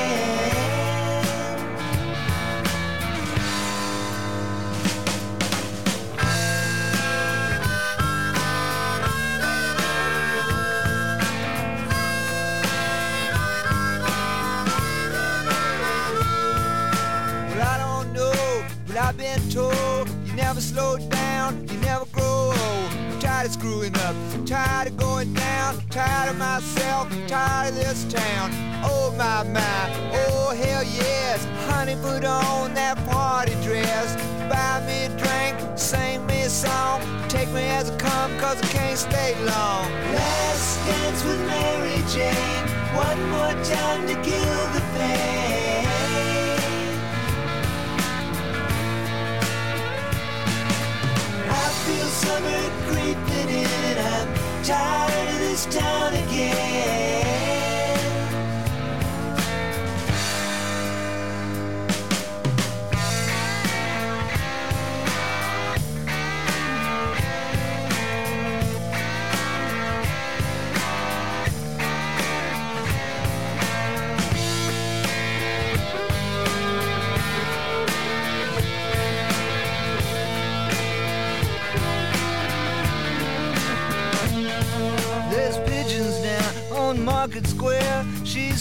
Told 19.58 20.08
you 20.28 20.34
never 20.34 20.62
slow 20.62 20.98
down, 21.10 21.68
you 21.68 21.78
never 21.80 22.06
grow 22.12 22.54
old. 22.54 22.92
I'm 23.10 23.20
tired 23.20 23.48
of 23.48 23.54
screwing 23.54 23.96
up, 24.08 24.16
tired 24.46 24.88
of 24.90 24.98
going 24.98 25.34
down, 25.34 25.82
tired 25.90 26.30
of 26.30 26.38
myself, 26.38 27.06
tired 27.28 27.70
of 27.70 27.76
this 27.76 28.04
town. 28.06 28.52
Oh 28.84 29.12
my 29.18 29.42
my, 29.58 29.84
oh 30.14 30.54
hell 30.62 30.84
yes, 30.84 31.40
honey, 31.70 31.96
put 32.04 32.24
on 32.24 32.76
that 32.76 32.98
party 33.10 33.56
dress. 33.64 34.08
Buy 34.52 34.74
me 34.88 34.98
a 35.06 35.12
drink, 35.24 35.56
sing 35.76 36.24
me 36.28 36.42
a 36.44 36.50
song, 36.50 37.02
take 37.28 37.50
me 37.50 37.64
as 37.78 37.90
I 37.90 37.98
come, 37.98 38.32
cause 38.38 38.62
I 38.62 38.68
can't 38.68 39.00
stay 39.10 39.34
long. 39.54 39.86
Last 40.18 40.86
dance 40.86 41.24
with 41.24 41.42
Mary 41.52 42.00
Jane, 42.14 42.66
one 43.06 43.22
more 43.34 43.56
time 43.64 44.02
to 44.10 44.16
kill 44.22 44.64
the 44.76 44.84
pain. 44.94 45.57
Tired 54.68 55.30
of 55.30 55.40
this 55.40 55.66
town 55.68 56.14
again. 56.14 56.97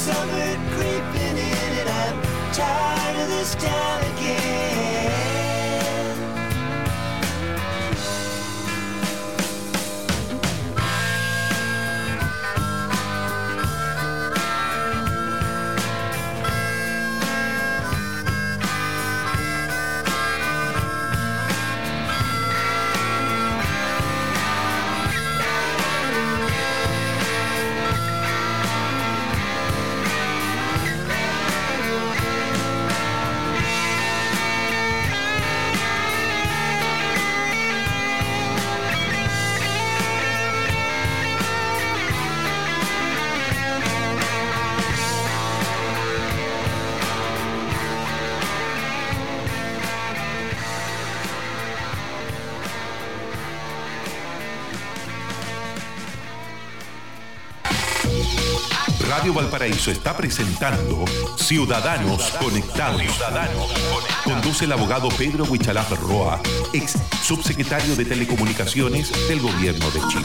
Summer 0.00 0.56
creeping 0.72 1.36
in 1.36 1.72
and 1.80 1.88
I'm 1.90 2.22
tired 2.54 3.16
of 3.22 3.28
this 3.28 3.54
town 3.54 4.00
again. 4.14 4.99
Radio 59.20 59.34
Valparaíso 59.34 59.90
está 59.90 60.16
presentando 60.16 61.04
Ciudadanos 61.36 62.30
Conectados. 62.40 63.02
Conduce 64.24 64.64
el 64.64 64.72
abogado 64.72 65.10
Pedro 65.10 65.44
Huichalaf 65.44 65.90
Roa, 66.00 66.40
ex 66.72 66.96
subsecretario 67.22 67.94
de 67.96 68.06
Telecomunicaciones 68.06 69.12
del 69.28 69.40
Gobierno 69.42 69.90
de 69.90 70.00
Chile. 70.08 70.24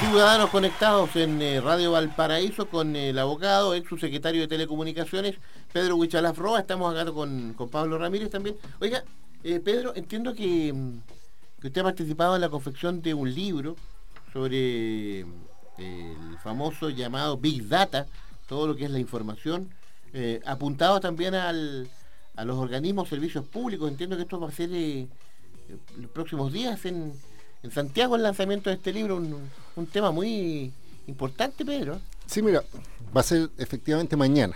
Ciudadanos 0.00 0.50
conectados 0.50 1.16
en 1.16 1.40
eh, 1.40 1.62
Radio 1.62 1.92
Valparaíso 1.92 2.68
con 2.68 2.94
el 2.94 3.18
abogado, 3.18 3.72
ex 3.72 3.88
subsecretario 3.88 4.42
de 4.42 4.48
Telecomunicaciones, 4.48 5.36
Pedro 5.72 5.96
Huichalaf 5.96 6.36
Roa. 6.36 6.60
Estamos 6.60 6.94
acá 6.94 7.10
con, 7.10 7.54
con 7.54 7.70
Pablo 7.70 7.96
Ramírez 7.96 8.28
también. 8.28 8.54
Oiga, 8.80 9.02
eh, 9.44 9.60
Pedro, 9.64 9.94
entiendo 9.96 10.34
que, 10.34 10.74
mm, 10.74 10.98
que 11.60 11.68
usted 11.68 11.80
ha 11.80 11.84
participado 11.84 12.34
en 12.34 12.40
la 12.40 12.48
confección 12.48 13.02
de 13.02 13.14
un 13.14 13.32
libro 13.34 13.76
sobre 14.32 15.20
eh, 15.20 15.24
el 15.78 16.38
famoso 16.42 16.90
llamado 16.90 17.36
Big 17.36 17.66
Data, 17.68 18.06
todo 18.48 18.66
lo 18.66 18.76
que 18.76 18.84
es 18.84 18.90
la 18.90 18.98
información, 18.98 19.68
eh, 20.12 20.40
apuntado 20.46 21.00
también 21.00 21.34
al, 21.34 21.88
a 22.36 22.44
los 22.44 22.56
organismos, 22.56 23.08
servicios 23.08 23.44
públicos. 23.46 23.90
Entiendo 23.90 24.16
que 24.16 24.22
esto 24.22 24.38
va 24.40 24.48
a 24.48 24.52
ser 24.52 24.70
eh, 24.72 25.06
los 25.98 26.10
próximos 26.10 26.52
días 26.52 26.84
en, 26.84 27.12
en 27.62 27.70
Santiago 27.70 28.16
el 28.16 28.22
lanzamiento 28.22 28.70
de 28.70 28.76
este 28.76 28.92
libro, 28.92 29.16
un, 29.16 29.50
un 29.76 29.86
tema 29.86 30.10
muy 30.10 30.72
importante, 31.06 31.64
Pedro. 31.64 32.00
Sí, 32.26 32.42
mira, 32.42 32.62
va 33.16 33.20
a 33.20 33.24
ser 33.24 33.50
efectivamente 33.58 34.16
mañana. 34.16 34.54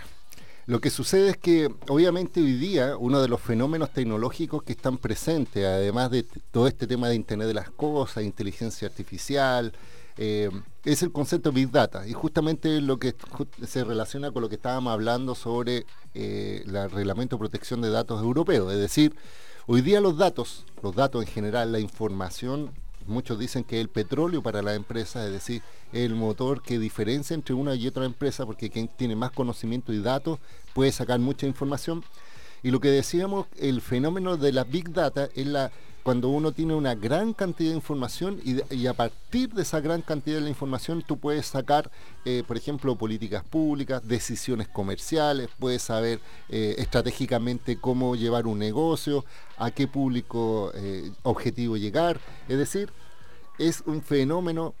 Lo 0.65 0.79
que 0.79 0.89
sucede 0.89 1.31
es 1.31 1.37
que 1.37 1.69
obviamente 1.89 2.39
hoy 2.39 2.53
día 2.53 2.95
uno 2.97 3.21
de 3.21 3.27
los 3.27 3.41
fenómenos 3.41 3.91
tecnológicos 3.91 4.63
que 4.63 4.71
están 4.71 4.97
presentes, 4.97 5.65
además 5.65 6.09
de 6.09 6.23
todo 6.51 6.67
este 6.67 6.87
tema 6.87 7.09
de 7.09 7.15
Internet 7.15 7.47
de 7.47 7.53
las 7.53 7.69
Cosas, 7.69 8.23
inteligencia 8.23 8.87
artificial, 8.87 9.73
eh, 10.17 10.49
es 10.85 11.03
el 11.03 11.11
concepto 11.11 11.51
Big 11.51 11.69
Data. 11.69 12.07
Y 12.07 12.13
justamente 12.13 12.79
lo 12.79 12.97
que 12.97 13.13
se 13.67 13.83
relaciona 13.83 14.31
con 14.31 14.41
lo 14.41 14.47
que 14.47 14.55
estábamos 14.55 14.93
hablando 14.93 15.35
sobre 15.35 15.85
eh, 16.13 16.63
el 16.65 16.91
reglamento 16.91 17.35
de 17.35 17.39
protección 17.39 17.81
de 17.81 17.89
datos 17.89 18.21
europeo. 18.21 18.71
Es 18.71 18.79
decir, 18.79 19.15
hoy 19.65 19.81
día 19.81 19.99
los 19.99 20.17
datos, 20.17 20.65
los 20.81 20.95
datos 20.95 21.25
en 21.25 21.27
general, 21.27 21.73
la 21.73 21.79
información 21.79 22.71
muchos 23.07 23.39
dicen 23.39 23.63
que 23.63 23.81
el 23.81 23.89
petróleo 23.89 24.41
para 24.41 24.61
la 24.61 24.75
empresa, 24.75 25.25
es 25.25 25.31
decir, 25.31 25.61
el 25.91 26.15
motor 26.15 26.61
que 26.61 26.79
diferencia 26.79 27.33
entre 27.33 27.53
una 27.53 27.75
y 27.75 27.87
otra 27.87 28.05
empresa, 28.05 28.45
porque 28.45 28.69
quien 28.69 28.87
tiene 28.87 29.15
más 29.15 29.31
conocimiento 29.31 29.93
y 29.93 30.01
datos 30.01 30.39
puede 30.73 30.91
sacar 30.91 31.19
mucha 31.19 31.45
información. 31.45 32.03
Y 32.63 32.71
lo 32.71 32.79
que 32.79 32.89
decíamos, 32.89 33.47
el 33.57 33.81
fenómeno 33.81 34.37
de 34.37 34.53
la 34.53 34.63
big 34.63 34.91
data 34.91 35.29
es 35.35 35.47
la 35.47 35.71
cuando 36.03 36.27
uno 36.27 36.51
tiene 36.51 36.75
una 36.75 36.95
gran 36.95 37.33
cantidad 37.33 37.69
de 37.69 37.77
información 37.77 38.39
y, 38.43 38.87
a 38.87 38.93
partir 38.93 39.53
de 39.53 39.61
esa 39.61 39.79
gran 39.79 40.01
cantidad 40.01 40.41
de 40.41 40.49
información 40.49 41.01
tú 41.01 41.17
puedes 41.17 41.45
sacar, 41.45 41.89
eh, 42.25 42.43
por 42.45 42.57
ejemplo, 42.57 42.97
políticas 42.97 43.43
públicas, 43.45 44.05
decisiones 44.05 44.67
comerciales, 44.67 45.47
puedes 45.57 45.81
saber 45.81 46.19
eh, 46.49 46.75
estratégicamente 46.77 47.77
cómo 47.77 48.15
llevar 48.15 48.47
un 48.47 48.59
negocio, 48.59 49.23
a 49.57 49.71
qué 49.71 49.87
público 49.87 50.71
eh, 50.75 51.09
objetivo 51.23 51.77
llegar. 51.77 52.19
Es 52.49 52.57
decir, 52.57 52.91
es 53.57 53.81
un 53.85 54.01
fenómeno 54.01 54.75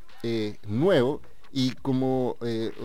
nuevo 0.67 1.19
y 1.51 1.71
como 1.71 2.37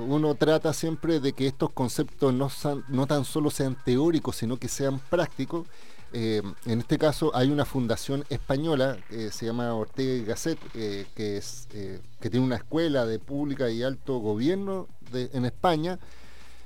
uno 0.08 0.34
trata 0.34 0.72
siempre 0.72 1.20
de 1.20 1.32
que 1.34 1.46
estos 1.46 1.70
conceptos 1.70 2.34
no 2.34 3.06
tan 3.06 3.24
solo 3.24 3.50
sean 3.50 3.76
teóricos, 3.84 4.36
sino 4.36 4.56
que 4.56 4.66
sean 4.66 4.98
prácticos, 4.98 5.68
eh, 6.12 6.42
en 6.64 6.80
este 6.80 6.98
caso 6.98 7.34
hay 7.34 7.50
una 7.50 7.64
fundación 7.64 8.24
española 8.30 8.98
que 9.08 9.30
se 9.30 9.46
llama 9.46 9.74
Ortega 9.74 10.14
y 10.14 10.24
Gasset, 10.24 10.58
eh, 10.74 11.06
eh, 11.16 12.00
que 12.20 12.30
tiene 12.30 12.46
una 12.46 12.56
escuela 12.56 13.04
de 13.04 13.18
pública 13.18 13.70
y 13.70 13.82
alto 13.82 14.18
gobierno 14.18 14.88
en 15.12 15.44
España. 15.44 15.98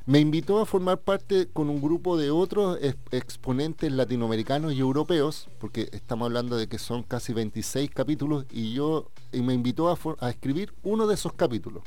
Me 0.05 0.19
invitó 0.19 0.61
a 0.61 0.67
formar 0.67 0.99
parte 0.99 1.49
con 1.53 1.71
un 1.71 1.81
grupo 1.81 2.17
de 2.17 2.31
otros 2.31 2.79
exponentes 3.13 3.93
latinoamericanos 3.93 4.73
y 4.73 4.81
europeos, 4.81 5.49
porque 5.61 5.89
estamos 5.93 6.27
hablando 6.27 6.57
de 6.57 6.67
que 6.67 6.79
son 6.79 7.05
casi 7.05 7.33
26 7.33 7.91
capítulos, 7.91 8.45
y 8.51 8.73
yo 8.73 9.11
me 9.33 9.55
invitó 9.55 9.97
a 10.21 10.31
escribir 10.31 10.73
uno 10.83 11.07
de 11.07 11.15
esos 11.15 11.33
capítulos 11.35 11.85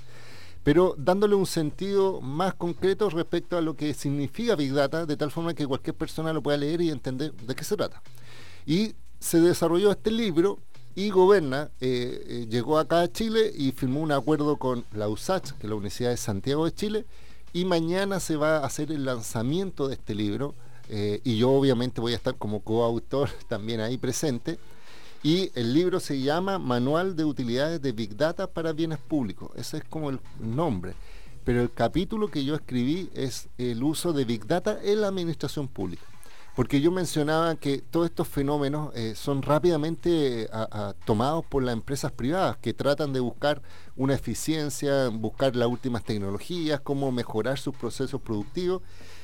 pero 0.65 0.95
dándole 0.97 1.35
un 1.35 1.45
sentido 1.45 2.21
más 2.21 2.55
concreto 2.55 3.07
respecto 3.11 3.55
a 3.55 3.61
lo 3.61 3.75
que 3.75 3.93
significa 3.93 4.55
Big 4.55 4.73
Data, 4.73 5.05
de 5.05 5.15
tal 5.15 5.29
forma 5.29 5.53
que 5.53 5.67
cualquier 5.67 5.95
persona 5.95 6.33
lo 6.33 6.41
pueda 6.41 6.57
leer 6.57 6.81
y 6.81 6.89
entender 6.89 7.33
de 7.33 7.53
qué 7.53 7.63
se 7.63 7.77
trata. 7.77 8.01
Y 8.65 8.95
se 9.19 9.39
desarrolló 9.39 9.91
este 9.91 10.09
libro 10.09 10.57
y 10.95 11.11
Goberna 11.11 11.69
eh, 11.79 12.19
eh, 12.27 12.47
llegó 12.49 12.79
acá 12.79 13.01
a 13.01 13.11
Chile 13.11 13.53
y 13.55 13.73
firmó 13.73 13.99
un 13.99 14.11
acuerdo 14.11 14.57
con 14.57 14.83
la 14.91 15.07
USACH, 15.07 15.51
que 15.51 15.67
es 15.67 15.69
la 15.69 15.75
Universidad 15.75 16.09
de 16.09 16.17
Santiago 16.17 16.65
de 16.65 16.73
Chile, 16.73 17.05
y 17.53 17.65
mañana 17.65 18.19
se 18.19 18.35
va 18.35 18.57
a 18.57 18.65
hacer 18.65 18.91
el 18.91 19.05
lanzamiento 19.05 19.87
de 19.87 19.93
este 19.93 20.15
libro, 20.15 20.55
eh, 20.89 21.21
y 21.23 21.37
yo 21.37 21.51
obviamente 21.51 22.01
voy 22.01 22.13
a 22.13 22.15
estar 22.15 22.37
como 22.37 22.61
coautor 22.61 23.29
también 23.47 23.81
ahí 23.81 23.99
presente. 23.99 24.57
Y 25.25 25.51
el 25.55 25.73
libro 25.73 25.99
se 25.99 26.21
llama 26.21 26.59
Manual 26.59 27.15
de 27.15 27.25
Utilidades 27.25 27.81
de 27.81 27.93
Big 27.93 28.15
Data 28.15 28.45
para 28.45 28.73
Bienes 28.73 28.99
Públicos. 28.99 29.49
Ese 29.55 29.77
es 29.77 29.83
como 29.83 30.11
el 30.11 30.19
nombre. 30.39 30.93
Pero 31.43 31.63
el 31.63 31.73
capítulo 31.73 32.27
que 32.27 32.45
yo 32.45 32.53
escribí 32.53 33.09
es 33.15 33.49
el 33.57 33.81
uso 33.81 34.13
de 34.13 34.23
Big 34.23 34.45
Data 34.45 34.77
en 34.83 35.01
la 35.01 35.07
administración 35.07 35.67
pública. 35.67 36.03
Porque 36.55 36.79
yo 36.79 36.91
mencionaba 36.91 37.55
que 37.55 37.79
todos 37.79 38.05
estos 38.05 38.27
fenómenos 38.27 38.95
eh, 38.95 39.15
son 39.15 39.41
rápidamente 39.41 40.47
tomados 41.05 41.43
por 41.43 41.63
las 41.63 41.73
empresas 41.73 42.11
privadas 42.11 42.57
que 42.57 42.75
tratan 42.75 43.11
de 43.11 43.19
buscar 43.19 43.63
una 43.95 44.13
eficiencia, 44.13 45.09
buscar 45.09 45.55
las 45.55 45.67
últimas 45.67 46.03
tecnologías, 46.03 46.81
cómo 46.81 47.11
mejorar 47.11 47.57
sus 47.57 47.75
procesos 47.75 48.21
productivos. 48.21 48.83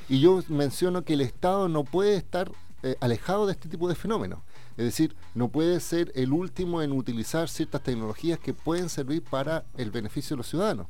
Y 0.09 0.19
yo 0.19 0.41
menciono 0.47 1.03
que 1.03 1.13
el 1.13 1.21
Estado 1.21 1.69
no 1.69 1.83
puede 1.83 2.15
estar 2.15 2.51
eh, 2.81 2.95
alejado 3.01 3.45
de 3.45 3.51
este 3.51 3.69
tipo 3.69 3.87
de 3.87 3.93
fenómenos. 3.93 4.39
Es 4.81 4.85
decir, 4.85 5.15
no 5.35 5.49
puede 5.49 5.79
ser 5.79 6.11
el 6.15 6.33
último 6.33 6.81
en 6.81 6.91
utilizar 6.91 7.47
ciertas 7.49 7.83
tecnologías 7.83 8.39
que 8.39 8.55
pueden 8.55 8.89
servir 8.89 9.21
para 9.21 9.63
el 9.77 9.91
beneficio 9.91 10.35
de 10.35 10.39
los 10.39 10.47
ciudadanos. 10.47 10.87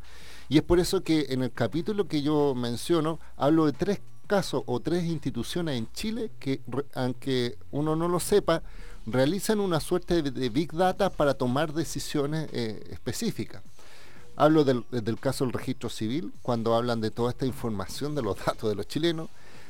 Y 0.47 0.55
es 0.57 0.63
por 0.63 0.79
eso 0.79 1.03
que 1.03 1.25
en 1.27 1.43
el 1.43 1.51
capítulo 1.51 2.07
que 2.07 2.21
yo 2.21 2.55
menciono, 2.55 3.19
hablo 3.35 3.65
de 3.65 3.73
tres 3.73 3.99
casos 4.27 4.63
o 4.65 4.79
tres 4.79 5.03
instituciones 5.03 5.77
en 5.77 5.91
Chile 5.91 6.31
que, 6.39 6.61
aunque 6.93 7.57
uno 7.71 7.97
no 7.97 8.07
lo 8.07 8.21
sepa, 8.21 8.63
realizan 9.05 9.59
una 9.59 9.81
suerte 9.81 10.21
de, 10.21 10.49
big 10.49 10.71
data 10.71 11.09
para 11.09 11.33
tomar 11.33 11.73
decisiones 11.73 12.47
eh, 12.53 12.81
específicas. 12.91 13.61
Hablo 14.37 14.63
del, 14.63 14.85
del, 14.89 15.19
caso 15.19 15.43
del 15.43 15.51
registro 15.51 15.89
civil, 15.89 16.31
cuando 16.41 16.75
hablan 16.75 17.01
de 17.01 17.11
toda 17.11 17.31
esta 17.31 17.45
información 17.45 18.15
de 18.15 18.21
los 18.21 18.37
datos 18.45 18.69
de 18.69 18.75
los 18.75 18.87
chilenos. 18.87 19.27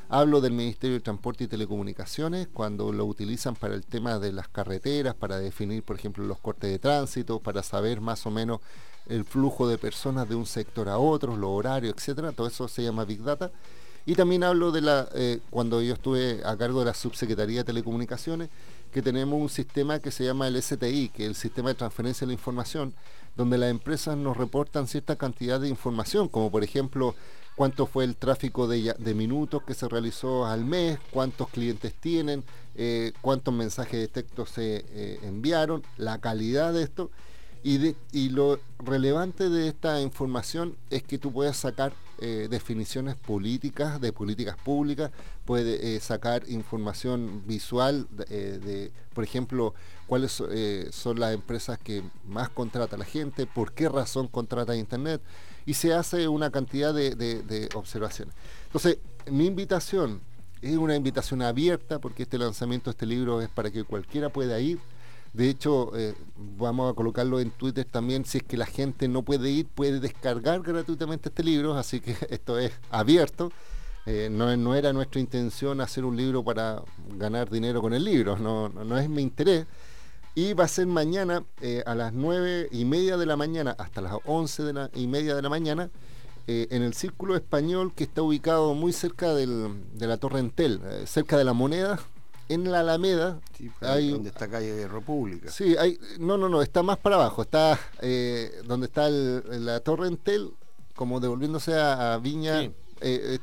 Hablo 0.08 0.40
del 0.40 0.52
Ministerio 0.52 0.96
de 0.96 1.00
Transporte 1.00 1.44
y 1.44 1.46
Telecomunicaciones 1.46 2.48
cuando 2.52 2.92
lo 2.92 3.06
utilizan 3.06 3.54
para 3.54 3.74
el 3.74 3.84
tema 3.84 4.18
de 4.18 4.32
las 4.32 4.48
carreteras, 4.48 5.14
para 5.14 5.38
definir, 5.38 5.82
por 5.82 5.96
ejemplo, 5.96 6.24
los 6.24 6.38
cortes 6.38 6.70
de 6.70 6.78
tránsito, 6.78 7.38
para 7.40 7.62
saber 7.62 8.00
más 8.00 8.26
o 8.26 8.30
menos 8.30 8.60
el 9.06 9.24
flujo 9.24 9.66
de 9.66 9.78
personas 9.78 10.28
de 10.28 10.34
un 10.34 10.46
sector 10.46 10.88
a 10.88 10.98
otro, 10.98 11.36
los 11.36 11.50
horarios, 11.50 11.94
etcétera. 11.96 12.32
Todo 12.32 12.46
eso 12.46 12.68
se 12.68 12.82
llama 12.82 13.04
Big 13.04 13.22
Data. 13.22 13.50
Y 14.04 14.14
también 14.14 14.42
hablo 14.42 14.72
de 14.72 14.80
la, 14.80 15.08
eh, 15.14 15.38
cuando 15.50 15.80
yo 15.80 15.94
estuve 15.94 16.42
a 16.44 16.56
cargo 16.56 16.80
de 16.80 16.86
la 16.86 16.94
Subsecretaría 16.94 17.58
de 17.58 17.64
Telecomunicaciones, 17.64 18.50
que 18.92 19.00
tenemos 19.00 19.40
un 19.40 19.48
sistema 19.48 20.00
que 20.00 20.10
se 20.10 20.24
llama 20.24 20.48
el 20.48 20.60
STI, 20.60 21.08
que 21.08 21.22
es 21.22 21.28
el 21.28 21.34
Sistema 21.36 21.68
de 21.70 21.76
Transferencia 21.76 22.26
de 22.26 22.32
la 22.32 22.34
Información, 22.34 22.94
donde 23.36 23.58
las 23.58 23.70
empresas 23.70 24.16
nos 24.16 24.36
reportan 24.36 24.88
cierta 24.88 25.16
cantidad 25.16 25.60
de 25.60 25.68
información, 25.68 26.28
como 26.28 26.50
por 26.50 26.64
ejemplo 26.64 27.14
cuánto 27.56 27.86
fue 27.86 28.04
el 28.04 28.16
tráfico 28.16 28.66
de, 28.66 29.14
minutos 29.14 29.62
que 29.62 29.74
se 29.74 29.88
realizó 29.88 30.46
al 30.46 30.64
mes, 30.64 30.98
cuántos 31.10 31.48
clientes 31.48 31.92
tienen, 31.94 32.44
eh, 32.74 33.12
cuántos 33.20 33.52
mensajes 33.52 34.00
de 34.00 34.08
texto 34.08 34.46
se 34.46 34.84
eh, 34.88 35.20
enviaron, 35.22 35.82
la 35.96 36.18
calidad 36.18 36.72
de 36.72 36.82
esto. 36.82 37.10
Y, 37.64 37.94
lo 38.30 38.58
relevante 38.80 39.48
de 39.48 39.68
esta 39.68 40.00
información 40.00 40.74
es 40.90 41.04
que 41.04 41.18
tú 41.18 41.32
puedes 41.32 41.56
sacar 41.56 41.92
eh, 42.18 42.48
definiciones 42.50 43.14
políticas, 43.14 44.00
de 44.00 44.12
políticas 44.12 44.56
públicas, 44.56 45.12
puedes 45.44 46.02
sacar 46.02 46.42
información 46.48 47.44
visual 47.46 48.08
de, 48.10 48.90
por 49.14 49.22
ejemplo, 49.22 49.74
cuáles 50.08 50.42
son 50.90 51.20
las 51.20 51.34
empresas 51.34 51.78
que 51.78 52.02
más 52.26 52.48
contrata 52.48 52.96
la 52.96 53.04
gente, 53.04 53.46
por 53.46 53.72
qué 53.72 53.88
razón 53.88 54.26
contrata 54.26 54.74
Internet 54.74 55.22
y 55.66 55.74
se 55.74 55.92
hace 55.92 56.28
una 56.28 56.50
cantidad 56.50 56.94
de, 56.94 57.68
observaciones. 57.74 58.34
Entonces, 58.66 58.98
mi 59.30 59.46
invitación 59.46 60.20
es 60.60 60.76
una 60.76 60.96
invitación 60.96 61.42
abierta 61.42 61.98
porque 61.98 62.24
este 62.24 62.38
lanzamiento 62.38 62.90
de 62.90 62.92
este 62.92 63.06
libro 63.06 63.40
es 63.40 63.48
para 63.48 63.70
que 63.70 63.84
cualquiera 63.84 64.28
pueda 64.28 64.60
ir. 64.60 64.78
De 65.32 65.48
hecho, 65.48 65.96
eh, 65.96 66.14
vamos 66.36 66.92
a 66.92 66.94
colocarlo 66.94 67.40
en 67.40 67.50
Twitter 67.50 67.86
también. 67.86 68.24
Si 68.24 68.38
es 68.38 68.44
que 68.44 68.56
la 68.56 68.66
gente 68.66 69.08
no 69.08 69.22
puede 69.22 69.50
ir, 69.50 69.66
puede 69.66 69.98
descargar 69.98 70.60
gratuitamente 70.62 71.30
este 71.30 71.42
libro. 71.42 71.74
Así 71.74 72.00
que 72.00 72.16
esto 72.30 72.58
es 72.58 72.72
abierto. 72.90 73.50
Eh, 74.04 74.28
no, 74.30 74.54
no, 74.56 74.74
era 74.74 74.92
nuestra 74.92 75.20
intención 75.20 75.80
hacer 75.80 76.04
un 76.04 76.16
libro 76.16 76.42
para 76.44 76.82
ganar 77.16 77.48
dinero 77.48 77.80
con 77.80 77.94
el 77.94 78.04
libro. 78.04 78.36
No, 78.36 78.68
no, 78.68 78.84
no 78.84 78.98
es 78.98 79.08
mi 79.08 79.22
interés. 79.22 79.66
Y 80.34 80.54
va 80.54 80.64
a 80.64 80.68
ser 80.68 80.86
mañana 80.86 81.44
eh, 81.60 81.82
a 81.84 81.94
las 81.94 82.14
nueve 82.14 82.68
y 82.70 82.86
media 82.86 83.18
de 83.18 83.26
la 83.26 83.36
mañana 83.36 83.74
hasta 83.78 84.00
las 84.00 84.14
once 84.24 84.62
de 84.62 84.72
la, 84.72 84.90
y 84.94 85.06
media 85.06 85.34
de 85.34 85.42
la 85.42 85.50
mañana 85.50 85.90
eh, 86.46 86.68
en 86.70 86.82
el 86.82 86.94
Círculo 86.94 87.36
Español 87.36 87.92
que 87.94 88.04
está 88.04 88.22
ubicado 88.22 88.74
muy 88.74 88.94
cerca 88.94 89.34
del, 89.34 89.84
de 89.92 90.06
la 90.06 90.16
Torre 90.16 90.40
Entel, 90.40 90.80
eh, 90.84 91.04
cerca 91.06 91.36
de 91.36 91.44
la 91.44 91.52
moneda, 91.52 92.00
en 92.48 92.72
la 92.72 92.80
Alameda. 92.80 93.40
hay, 93.80 94.10
donde 94.10 94.30
está 94.30 94.48
calle 94.48 94.88
República. 94.88 95.50
Sí, 95.50 95.76
hay, 95.76 95.98
no, 96.18 96.38
no, 96.38 96.48
no, 96.48 96.62
está 96.62 96.82
más 96.82 96.96
para 96.96 97.16
abajo, 97.16 97.42
está 97.42 97.78
donde 98.64 98.86
está 98.86 99.10
la 99.10 99.80
Torre 99.80 100.08
Entel, 100.08 100.52
como 100.94 101.20
devolviéndose 101.20 101.74
a, 101.74 102.16
Viña, 102.16 102.72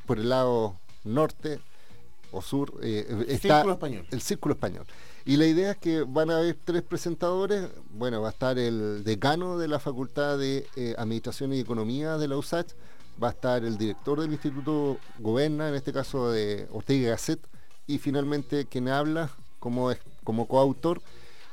por 0.08 0.18
el 0.18 0.30
lado 0.30 0.76
norte 1.04 1.60
o 2.32 2.42
sur. 2.42 2.74
está 2.84 3.56
Círculo 3.56 3.74
Español. 3.74 4.08
El 4.10 4.22
Círculo 4.22 4.56
Español. 4.56 4.88
Y 5.30 5.38
la 5.38 5.46
idea 5.46 5.74
es 5.74 5.78
que 5.78 6.02
van 6.02 6.32
a 6.32 6.38
haber 6.38 6.58
tres 6.66 6.82
presentadores. 6.82 7.70
Bueno, 7.92 8.20
va 8.20 8.30
a 8.30 8.32
estar 8.32 8.58
el 8.58 9.04
decano 9.04 9.60
de 9.60 9.68
la 9.68 9.78
Facultad 9.78 10.40
de 10.40 10.66
eh, 10.76 10.96
Administración 10.98 11.54
y 11.54 11.60
Economía 11.60 12.18
de 12.18 12.28
la 12.28 12.36
USACH, 12.36 12.72
va 13.22 13.28
a 13.28 13.32
estar 13.34 13.64
el 13.64 13.78
director 13.78 14.20
del 14.20 14.32
Instituto 14.32 14.98
Goberna, 15.20 15.70
en 15.70 15.76
este 15.76 15.94
caso 15.94 16.32
de 16.32 16.68
Ortega 16.72 17.12
Gasset, 17.12 17.40
y 17.86 18.00
finalmente 18.00 18.66
quien 18.66 18.88
habla 18.88 19.30
como, 19.60 19.92
como 20.24 20.48
coautor. 20.48 21.00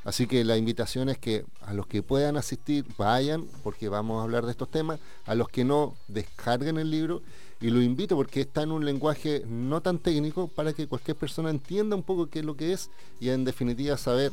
Así 0.04 0.26
que 0.26 0.42
la 0.42 0.56
invitación 0.56 1.10
es 1.10 1.18
que 1.18 1.44
a 1.60 1.74
los 1.74 1.86
que 1.86 2.02
puedan 2.02 2.38
asistir 2.38 2.86
vayan, 2.96 3.44
porque 3.62 3.90
vamos 3.90 4.20
a 4.20 4.22
hablar 4.22 4.46
de 4.46 4.52
estos 4.52 4.70
temas, 4.70 5.00
a 5.26 5.34
los 5.34 5.50
que 5.50 5.66
no 5.66 5.94
descarguen 6.08 6.78
el 6.78 6.90
libro 6.90 7.20
y 7.60 7.70
lo 7.70 7.80
invito 7.80 8.16
porque 8.16 8.42
está 8.42 8.62
en 8.62 8.72
un 8.72 8.84
lenguaje 8.84 9.42
no 9.46 9.80
tan 9.80 9.98
técnico 9.98 10.48
para 10.48 10.72
que 10.72 10.86
cualquier 10.86 11.16
persona 11.16 11.50
entienda 11.50 11.96
un 11.96 12.02
poco 12.02 12.28
qué 12.28 12.40
es 12.40 12.44
lo 12.44 12.56
que 12.56 12.72
es 12.72 12.90
y 13.18 13.30
en 13.30 13.44
definitiva 13.44 13.96
saber 13.96 14.32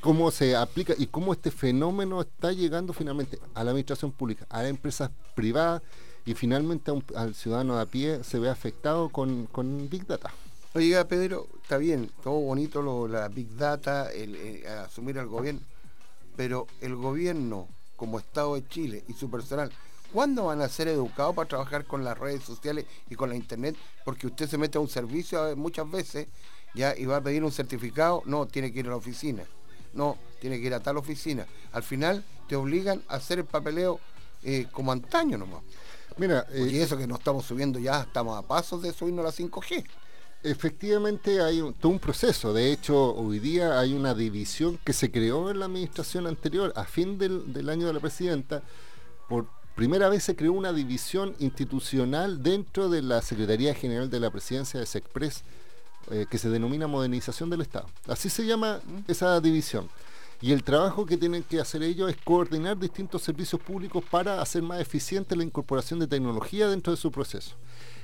cómo 0.00 0.32
se 0.32 0.56
aplica 0.56 0.94
y 0.98 1.06
cómo 1.06 1.32
este 1.32 1.52
fenómeno 1.52 2.20
está 2.20 2.52
llegando 2.52 2.92
finalmente 2.92 3.38
a 3.54 3.62
la 3.62 3.70
administración 3.70 4.10
pública, 4.10 4.44
a 4.50 4.62
las 4.62 4.70
empresas 4.70 5.10
privadas 5.36 5.82
y 6.26 6.34
finalmente 6.34 6.92
al 7.14 7.34
ciudadano 7.34 7.76
de 7.76 7.82
a 7.82 7.86
pie 7.86 8.24
se 8.24 8.40
ve 8.40 8.48
afectado 8.48 9.08
con, 9.08 9.48
Big 9.88 10.06
Data. 10.06 10.32
Oiga, 10.74 11.06
Pedro, 11.06 11.46
está 11.62 11.76
bien, 11.76 12.10
todo 12.22 12.34
bonito 12.40 12.82
lo, 12.82 13.06
la 13.06 13.28
Big 13.28 13.56
Data, 13.56 14.08
eh, 14.12 14.66
asumir 14.84 15.18
al 15.18 15.28
gobierno, 15.28 15.60
pero 16.36 16.66
el 16.80 16.96
gobierno 16.96 17.68
como 17.96 18.18
Estado 18.18 18.56
de 18.56 18.66
Chile 18.66 19.04
y 19.06 19.12
su 19.12 19.30
personal 19.30 19.70
¿Cuándo 20.12 20.44
van 20.44 20.60
a 20.60 20.68
ser 20.68 20.88
educados 20.88 21.34
para 21.34 21.48
trabajar 21.48 21.86
con 21.86 22.04
las 22.04 22.18
redes 22.18 22.42
sociales 22.44 22.84
y 23.08 23.14
con 23.14 23.30
la 23.30 23.36
internet? 23.36 23.76
Porque 24.04 24.26
usted 24.26 24.46
se 24.46 24.58
mete 24.58 24.76
a 24.76 24.80
un 24.80 24.88
servicio 24.88 25.56
muchas 25.56 25.90
veces 25.90 26.28
ya 26.74 26.94
y 26.96 27.06
va 27.06 27.16
a 27.16 27.20
pedir 27.22 27.42
un 27.42 27.52
certificado, 27.52 28.22
no, 28.26 28.46
tiene 28.46 28.72
que 28.72 28.80
ir 28.80 28.86
a 28.86 28.90
la 28.90 28.96
oficina. 28.96 29.44
No, 29.94 30.18
tiene 30.40 30.60
que 30.60 30.66
ir 30.66 30.74
a 30.74 30.80
tal 30.80 30.96
oficina. 30.98 31.46
Al 31.72 31.82
final 31.82 32.24
te 32.48 32.56
obligan 32.56 33.02
a 33.08 33.16
hacer 33.16 33.38
el 33.38 33.44
papeleo 33.44 34.00
eh, 34.42 34.66
como 34.70 34.92
antaño 34.92 35.38
nomás. 35.38 35.62
Mira, 36.18 36.46
y 36.54 36.76
eh, 36.76 36.82
eso 36.82 36.96
que 36.98 37.06
nos 37.06 37.18
estamos 37.18 37.46
subiendo 37.46 37.78
ya, 37.78 38.02
estamos 38.02 38.38
a 38.38 38.46
pasos 38.46 38.82
de 38.82 38.92
subirnos 38.92 39.24
a 39.24 39.28
la 39.28 39.34
5G. 39.34 39.84
Efectivamente 40.42 41.40
hay 41.40 41.60
todo 41.80 41.92
un 41.92 41.98
proceso. 41.98 42.52
De 42.52 42.70
hecho, 42.72 43.14
hoy 43.14 43.38
día 43.38 43.78
hay 43.78 43.94
una 43.94 44.12
división 44.12 44.78
que 44.84 44.92
se 44.92 45.10
creó 45.10 45.50
en 45.50 45.60
la 45.60 45.66
administración 45.66 46.26
anterior, 46.26 46.72
a 46.76 46.84
fin 46.84 47.16
del, 47.16 47.52
del 47.52 47.68
año 47.68 47.86
de 47.86 47.92
la 47.92 48.00
presidenta, 48.00 48.62
por 49.28 49.46
primera 49.74 50.08
vez 50.08 50.24
se 50.24 50.36
creó 50.36 50.52
una 50.52 50.72
división 50.72 51.34
institucional 51.38 52.42
dentro 52.42 52.88
de 52.88 53.02
la 53.02 53.22
Secretaría 53.22 53.74
General 53.74 54.10
de 54.10 54.20
la 54.20 54.30
Presidencia 54.30 54.78
de 54.78 54.86
SECPRES 54.86 55.42
eh, 56.10 56.26
que 56.28 56.38
se 56.38 56.50
denomina 56.50 56.86
modernización 56.86 57.48
del 57.48 57.60
Estado. 57.60 57.86
Así 58.08 58.28
se 58.28 58.44
llama 58.44 58.80
esa 59.06 59.40
división. 59.40 59.88
Y 60.40 60.52
el 60.52 60.64
trabajo 60.64 61.06
que 61.06 61.16
tienen 61.16 61.44
que 61.44 61.60
hacer 61.60 61.82
ellos 61.84 62.10
es 62.10 62.16
coordinar 62.16 62.76
distintos 62.76 63.22
servicios 63.22 63.60
públicos 63.60 64.02
para 64.10 64.42
hacer 64.42 64.62
más 64.62 64.80
eficiente 64.80 65.36
la 65.36 65.44
incorporación 65.44 66.00
de 66.00 66.08
tecnología 66.08 66.68
dentro 66.68 66.92
de 66.92 66.96
su 66.96 67.12
proceso. 67.12 67.54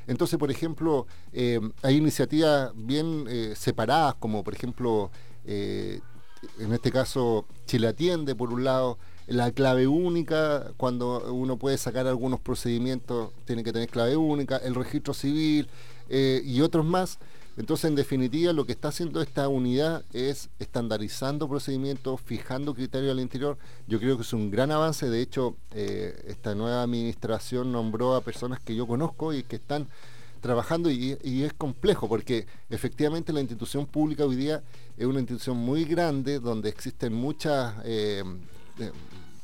Entonces, 0.07 0.39
por 0.39 0.51
ejemplo, 0.51 1.07
eh, 1.33 1.61
hay 1.83 1.97
iniciativas 1.97 2.71
bien 2.77 3.27
eh, 3.29 3.55
separadas, 3.57 4.15
como 4.15 4.45
por 4.45 4.55
ejemplo, 4.55 5.11
en 5.45 6.73
este 6.73 6.93
caso, 6.93 7.47
Chile 7.67 7.89
Atiende, 7.89 8.35
por 8.35 8.53
un 8.53 8.65
lado, 8.65 8.99
la 9.29 9.53
clave 9.53 9.87
única, 9.87 10.73
cuando 10.79 11.33
uno 11.33 11.59
puede 11.59 11.77
sacar 11.77 12.07
algunos 12.07 12.41
procedimientos, 12.41 13.31
tiene 13.45 13.63
que 13.63 13.73
tener 13.73 13.89
clave 13.89 14.17
única, 14.17 14.57
el 14.57 14.75
registro 14.75 15.13
civil 15.13 15.69
eh, 16.09 16.41
y 16.45 16.63
otros 16.63 16.85
más. 16.85 17.19
Entonces, 17.59 17.87
en 17.91 17.97
definitiva, 17.97 18.53
lo 18.53 18.65
que 18.65 18.73
está 18.73 18.89
haciendo 18.89 19.21
esta 19.21 19.49
unidad 19.49 20.03
es 20.13 20.49
estandarizando 20.59 21.49
procedimientos, 21.49 22.21
fijando 22.23 22.73
criterios 22.73 23.13
al 23.13 23.21
interior. 23.21 23.59
Yo 23.87 23.99
creo 23.99 24.17
que 24.17 24.23
es 24.23 24.33
un 24.33 24.51
gran 24.51 24.71
avance. 24.71 25.11
De 25.11 25.21
hecho, 25.21 25.57
eh, 25.75 26.25
esta 26.29 26.55
nueva 26.55 26.83
administración 26.83 27.71
nombró 27.71 28.15
a 28.15 28.23
personas 28.23 28.61
que 28.61 28.77
yo 28.77 28.87
conozco 28.87 29.35
y 29.35 29.43
que 29.43 29.57
están 29.57 29.89
trabajando 30.41 30.89
y, 30.89 31.19
es 31.23 31.53
complejo 31.53 32.09
porque 32.09 32.47
efectivamente 32.71 33.33
la 33.33 33.41
institución 33.41 33.87
pública 33.87 34.25
hoy 34.25 34.37
día 34.37 34.63
es 34.97 35.05
una 35.05 35.19
institución 35.19 35.57
muy 35.57 35.85
grande 35.85 36.39
donde 36.39 36.69
existen 36.69 37.13
muchas 37.13 37.75
eh, 37.85 38.23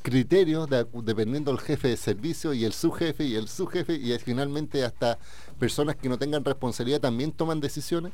criterios 0.03 0.68
dependiendo 1.03 1.51
del 1.51 1.61
jefe 1.61 1.89
de 1.89 1.97
servicio 1.97 2.53
y 2.53 2.64
el 2.64 2.74
subjefe 2.74 3.24
y 3.24 3.37
el 3.37 3.49
subjefe 3.49 3.95
y 3.95 4.16
finalmente 4.18 4.85
hasta 4.85 5.18
personas 5.59 5.97
que 5.97 6.11
no 6.11 6.18
tengan 6.18 6.45
responsabilidad 6.45 7.01
también 7.01 7.32
toman 7.32 7.61
decisiones. 7.61 8.12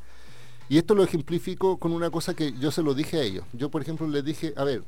Y 0.69 0.79
esto 0.79 0.95
lo 0.95 1.03
ejemplifico 1.03 1.79
con 1.79 1.93
una 1.93 2.09
cosa 2.11 2.33
que 2.33 2.53
yo 2.53 2.71
se 2.71 2.85
lo 2.85 2.95
dije 2.95 3.19
a 3.19 3.23
ellos. 3.23 3.45
Yo, 3.53 3.71
por 3.73 3.83
ejemplo, 3.83 4.07
les 4.07 4.25
dije, 4.25 4.55
a 4.57 4.63
ver, 4.63 4.85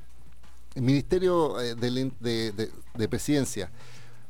el 0.76 0.82
Ministerio 0.82 1.60
eh, 1.60 1.74
de, 1.74 3.08
Presidencia, 3.08 3.68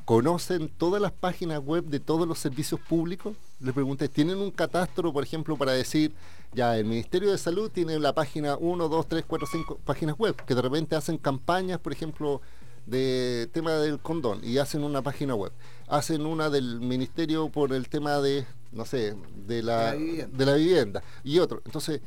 ¿conocen 0.07 0.71
todas 0.71 1.03
las 1.03 1.13
páginas 1.13 1.61
web 1.63 1.85
de 1.85 2.01
todos 2.01 2.27
los 2.27 2.39
servicios 2.39 2.81
públicos? 2.81 3.37
Les 3.61 3.75
pregunté, 3.75 4.09
¿tienen 4.09 4.39
un 4.39 4.51
catastro, 4.51 5.13
por 5.13 5.23
ejemplo, 5.23 5.59
para 5.59 5.73
decir, 5.73 6.15
ya, 6.55 6.77
el 6.77 6.85
Ministerio 6.85 7.31
de 7.31 7.39
Salud 7.39 7.71
tiene 7.71 7.99
la 7.99 8.15
página 8.15 8.57
1, 8.57 8.89
2, 8.89 9.09
3, 9.09 9.25
4, 9.27 9.49
5 9.51 9.79
páginas 9.85 10.19
web, 10.19 10.37
que 10.37 10.55
de 10.55 10.63
repente 10.63 10.97
hacen 10.97 11.17
campañas, 11.17 11.79
por 11.79 11.93
ejemplo, 11.93 12.43
de 12.87 13.49
tema 13.53 13.73
del 13.75 14.01
condón 14.01 14.41
y 14.43 14.59
hacen 14.59 14.85
una 14.85 15.03
página 15.03 15.35
web. 15.35 15.53
Hacen 15.89 16.27
una 16.27 16.51
del 16.51 16.81
ministerio 16.81 17.49
por 17.49 17.73
el 17.73 17.89
tema 17.89 18.21
de, 18.21 18.45
no 18.71 18.85
sé, 18.85 19.17
de 19.47 19.63
la, 19.63 19.95
de 19.95 20.47
la 20.47 20.55
vivienda 20.55 21.03
y 21.25 21.39
otro. 21.39 21.63
Entonces, 21.65 22.01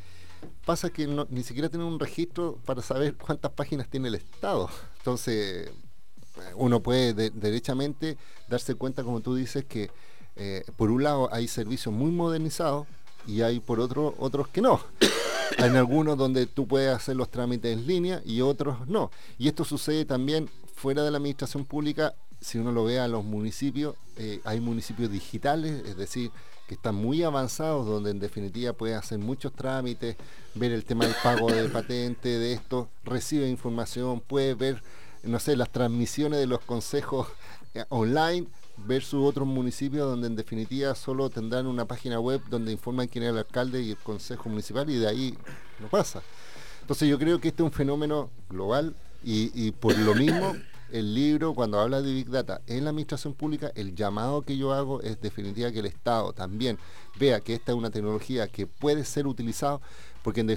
pasa 0.65 0.91
que 0.91 1.07
ni 1.29 1.43
siquiera 1.43 1.69
tienen 1.69 1.87
un 1.87 1.99
registro 1.99 2.59
para 2.65 2.81
saber 2.81 3.15
cuántas 3.15 3.51
páginas 3.51 3.89
tiene 3.89 4.09
el 4.09 4.15
Estado. 4.15 4.69
Entonces, 4.97 5.71
uno 6.55 6.81
puede 6.81 7.31
derechamente 7.31 8.17
darse 8.47 8.75
cuenta, 8.75 9.03
como 9.03 9.21
tú 9.21 9.33
dices, 9.35 9.65
que 9.65 9.89
eh, 10.35 10.63
por 10.75 10.91
un 10.91 11.01
lado 11.01 11.29
hay 11.31 11.47
servicios 11.47 11.95
muy 11.95 12.11
modernizados 12.11 12.85
y 13.28 13.41
hay 13.41 13.59
por 13.59 13.80
otro 13.80 14.15
otros 14.19 14.47
que 14.47 14.61
no. 14.61 14.82
hay 15.57 15.76
algunos 15.76 16.17
donde 16.17 16.45
tú 16.45 16.67
puedes 16.67 16.93
hacer 16.93 17.15
los 17.15 17.30
trámites 17.30 17.71
en 17.71 17.88
línea 17.88 18.21
y 18.26 18.41
otros 18.41 18.88
no. 18.88 19.11
Y 19.38 19.47
esto 19.47 19.63
sucede 19.63 20.05
también 20.05 20.49
fuera 20.76 21.03
de 21.03 21.11
la 21.11 21.17
administración 21.17 21.65
pública, 21.65 22.13
si 22.41 22.59
uno 22.59 22.71
lo 22.71 22.84
ve 22.84 22.99
a 22.99 23.07
los 23.07 23.23
municipios, 23.23 23.95
eh, 24.17 24.41
hay 24.43 24.59
municipios 24.59 25.11
digitales, 25.11 25.84
es 25.86 25.97
decir, 25.97 26.32
que 26.67 26.76
están 26.76 26.95
muy 26.95 27.23
avanzados, 27.23 27.86
donde 27.86 28.11
en 28.11 28.19
definitiva 28.19 28.73
puede 28.73 28.95
hacer 28.95 29.19
muchos 29.19 29.53
trámites, 29.53 30.15
ver 30.53 30.71
el 30.71 30.84
tema 30.86 31.05
del 31.05 31.15
pago 31.23 31.51
de 31.51 31.69
patente, 31.69 32.30
de 32.30 32.53
esto, 32.53 32.89
recibe 33.03 33.49
información, 33.49 34.19
puede 34.19 34.53
ver, 34.53 34.84
no 35.23 35.39
sé, 35.39 35.55
las 35.55 35.71
transmisiones 35.71 36.39
de 36.39 36.47
los 36.47 36.59
consejos 36.59 37.28
eh, 37.73 37.86
online 37.89 38.47
versus 38.78 39.23
otros 39.23 39.47
municipios 39.47 40.09
donde 40.09 40.28
en 40.28 40.36
definitiva 40.36 40.93
solo 40.95 41.30
tendrán 41.30 41.67
una 41.67 41.86
página 41.86 42.19
web 42.19 42.41
donde 42.49 42.71
informan 42.71 43.07
quién 43.07 43.23
es 43.23 43.32
el 43.32 43.38
alcalde 43.38 43.82
y 43.82 43.91
el 43.91 43.97
consejo 43.97 44.49
municipal 44.49 44.89
y 44.89 44.97
de 44.97 45.07
ahí 45.07 45.38
no 45.80 45.88
pasa. 45.88 46.21
Entonces 46.82 47.09
yo 47.09 47.17
creo 47.17 47.39
que 47.39 47.47
este 47.47 47.63
es 47.63 47.65
un 47.65 47.71
fenómeno 47.71 48.30
global 48.49 48.95
y, 49.23 49.71
por 49.71 49.97
lo 49.97 50.13
mismo, 50.13 50.55
el 50.91 51.15
libro, 51.15 51.55
cuando 51.55 51.80
habla 51.80 52.03
de 52.03 52.13
Big 52.13 52.30
Data 52.30 52.61
en 52.67 52.84
la 52.84 52.91
administración 52.91 53.34
pública, 53.34 53.71
el 53.73 53.95
llamado 53.95 54.43
que 54.43 54.55
yo 54.55 54.71
hago 54.71 55.01
es 55.01 55.19
definitiva 55.19 55.71
que 55.71 55.80
el 55.80 55.88
Estado 55.88 56.32
también 56.34 56.78
vea 57.19 57.39
que 57.39 57.55
esta 57.55 57.71
es 57.71 57.78
una 57.78 57.89
tecnología 57.89 58.47
que 58.47 58.67
puede 58.67 59.03
ser 59.03 59.26
utilizada, 59.26 59.80
porque 60.23 60.41
en, 60.41 60.49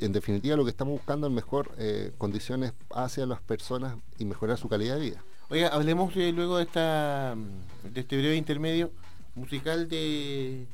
en 0.00 0.12
definitiva 0.12 0.56
lo 0.56 0.64
que 0.64 0.70
estamos 0.70 0.92
buscando 0.92 1.28
es 1.28 1.32
mejor 1.32 1.72
eh, 1.78 2.12
condiciones 2.18 2.74
hacia 2.94 3.24
las 3.24 3.40
personas 3.40 3.96
y 4.18 4.26
mejorar 4.26 4.58
su 4.58 4.68
calidad 4.68 4.96
de 4.96 5.00
vida. 5.00 5.24
Oiga, 5.50 5.68
hablemos 5.68 6.16
eh, 6.16 6.32
luego 6.32 6.56
de, 6.56 6.64
esta, 6.64 7.34
de 7.82 8.00
este 8.00 8.16
breve 8.16 8.36
intermedio 8.36 8.90
musical 9.34 9.88
de, 9.88 10.66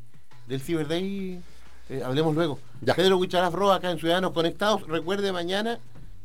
del 0.47 0.61
Cyber 0.61 0.87
Day. 0.87 1.41
Eh, 1.89 2.03
hablemos 2.05 2.35
luego. 2.37 2.61
Ya. 2.81 2.95
Pedro 2.95 3.19
Huicharaf 3.19 3.53
Roa 3.53 3.77
acá 3.77 3.91
en 3.91 3.99
Ciudadanos 3.99 4.33
Conectados. 4.33 4.87
Recuerde 4.87 5.33
mañana 5.33 5.81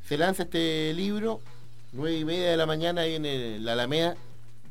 se 0.07 0.17
lanza 0.19 0.43
este 0.43 0.93
libro, 0.93 1.41
nueve 1.91 2.19
y 2.19 2.25
media 2.25 2.51
de 2.51 2.57
la 2.57 2.67
mañana 2.67 3.01
ahí 3.01 3.15
en 3.15 3.25
el, 3.25 3.65
la 3.65 3.73
Alameda, 3.73 4.15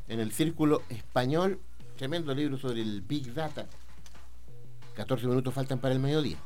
en 0.07 0.21
el 0.21 0.31
Círculo 0.31 0.83
Español, 0.89 1.59
tremendo 1.99 2.33
libro 2.33 2.57
sobre 2.57 2.81
el 2.81 3.03
Big 3.03 3.35
Data. 3.35 3.67
14 4.95 5.27
minutos 5.27 5.53
faltan 5.53 5.81
para 5.81 5.95
el 5.95 6.01
mediodía. 6.01 6.37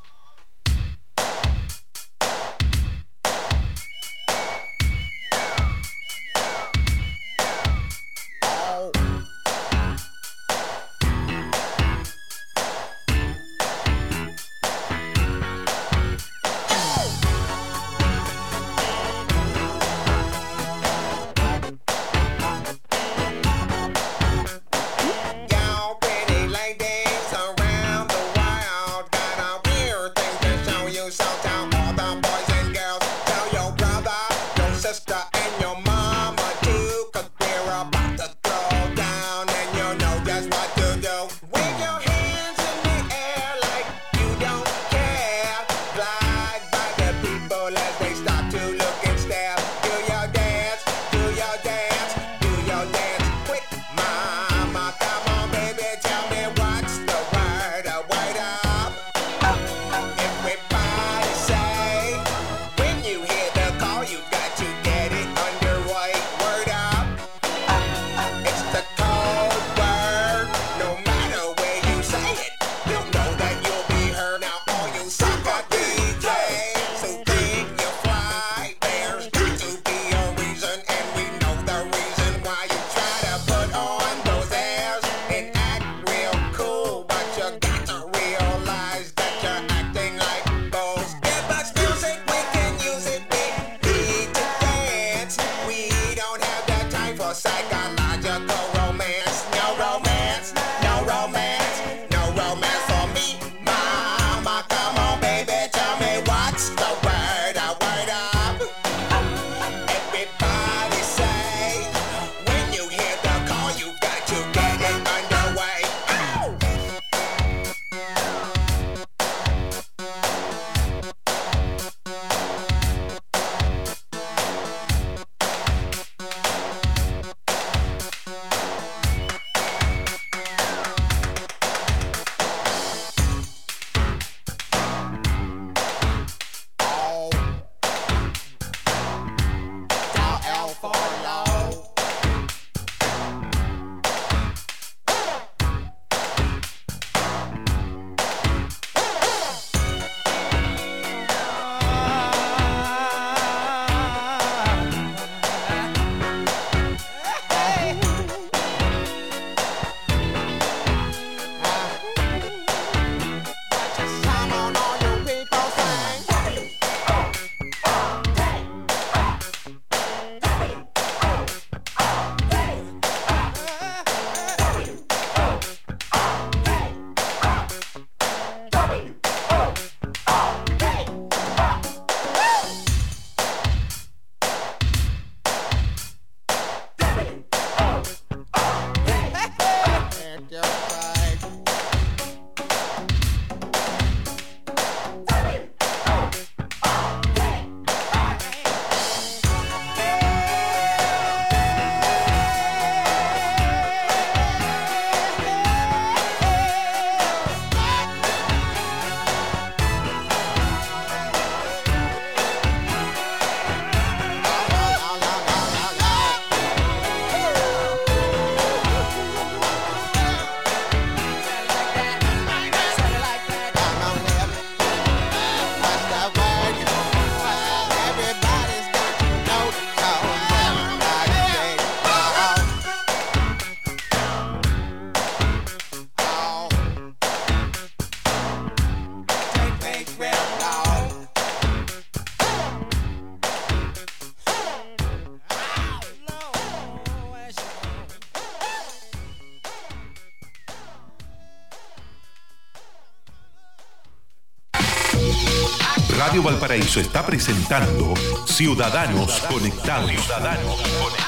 Valparaíso 256.49 256.99
está 256.99 257.27
presentando 257.27 258.15
Ciudadanos 258.47 259.39
Conectados. 259.51 260.11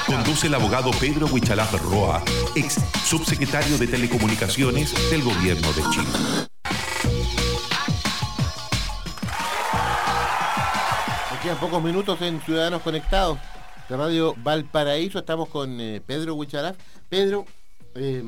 Conduce 0.07 0.47
el 0.47 0.55
abogado 0.55 0.89
Pedro 0.99 1.27
Huichalaf 1.27 1.73
Roa, 1.79 2.23
ex 2.55 2.79
subsecretario 3.05 3.77
de 3.77 3.85
Telecomunicaciones 3.85 5.11
del 5.11 5.21
Gobierno 5.21 5.71
de 5.73 5.81
Chile. 5.91 6.07
Aquí 11.37 11.49
a 11.49 11.55
pocos 11.59 11.83
minutos 11.83 12.19
en 12.23 12.41
Ciudadanos 12.41 12.81
Conectados 12.81 13.37
de 13.89 13.97
Radio 13.97 14.33
Valparaíso. 14.37 15.19
Estamos 15.19 15.49
con 15.49 15.79
eh, 15.79 16.01
Pedro 16.03 16.33
Huichalaf. 16.33 16.75
Pedro, 17.09 17.45
eh, 17.93 18.23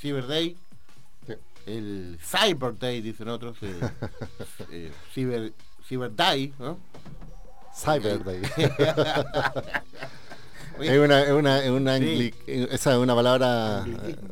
Cyber 0.00 0.26
Day, 0.26 0.56
el 1.66 2.18
Cyber 2.20 2.78
Day, 2.78 3.00
dicen 3.00 3.28
otros, 3.28 3.56
eh, 3.62 3.74
eh, 4.72 4.92
Cyber, 5.12 5.52
Cyber 5.88 6.14
Day, 6.14 6.52
¿no? 6.58 6.78
Cyber 7.76 8.22
Day. 8.24 8.42
es 10.80 10.98
una, 10.98 11.22
es 11.22 11.30
una, 11.32 11.58
es 11.64 11.70
una, 11.70 11.98
Sí. 11.98 12.34
esa 12.46 12.92
es 12.92 12.98
una 12.98 13.14
palabra, 13.14 13.84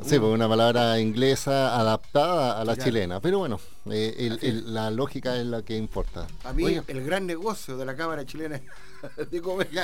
sí, 0.05 0.18
pues, 0.18 0.32
una 0.32 0.48
palabra 0.48 0.98
inglesa 1.00 1.78
adaptada 1.78 2.61
a 2.61 2.64
la 2.64 2.74
Claro. 2.74 2.90
chilena. 2.90 3.20
Pero 3.20 3.38
bueno, 3.38 3.61
eh, 3.90 4.14
el- 4.18 4.38
el- 4.42 4.74
la 4.74 4.90
lógica 4.90 5.36
es 5.36 5.46
la 5.46 5.62
que 5.62 5.76
importa. 5.76 6.26
A 6.44 6.53
mí 6.53 6.64
Oiga. 6.64 6.84
el 6.88 7.05
gran 7.05 7.26
negocio 7.26 7.76
de 7.76 7.84
la 7.84 7.94
Cámara 7.94 8.24
Chilena 8.26 8.61
de 9.30 9.40
Comercio. 9.40 9.82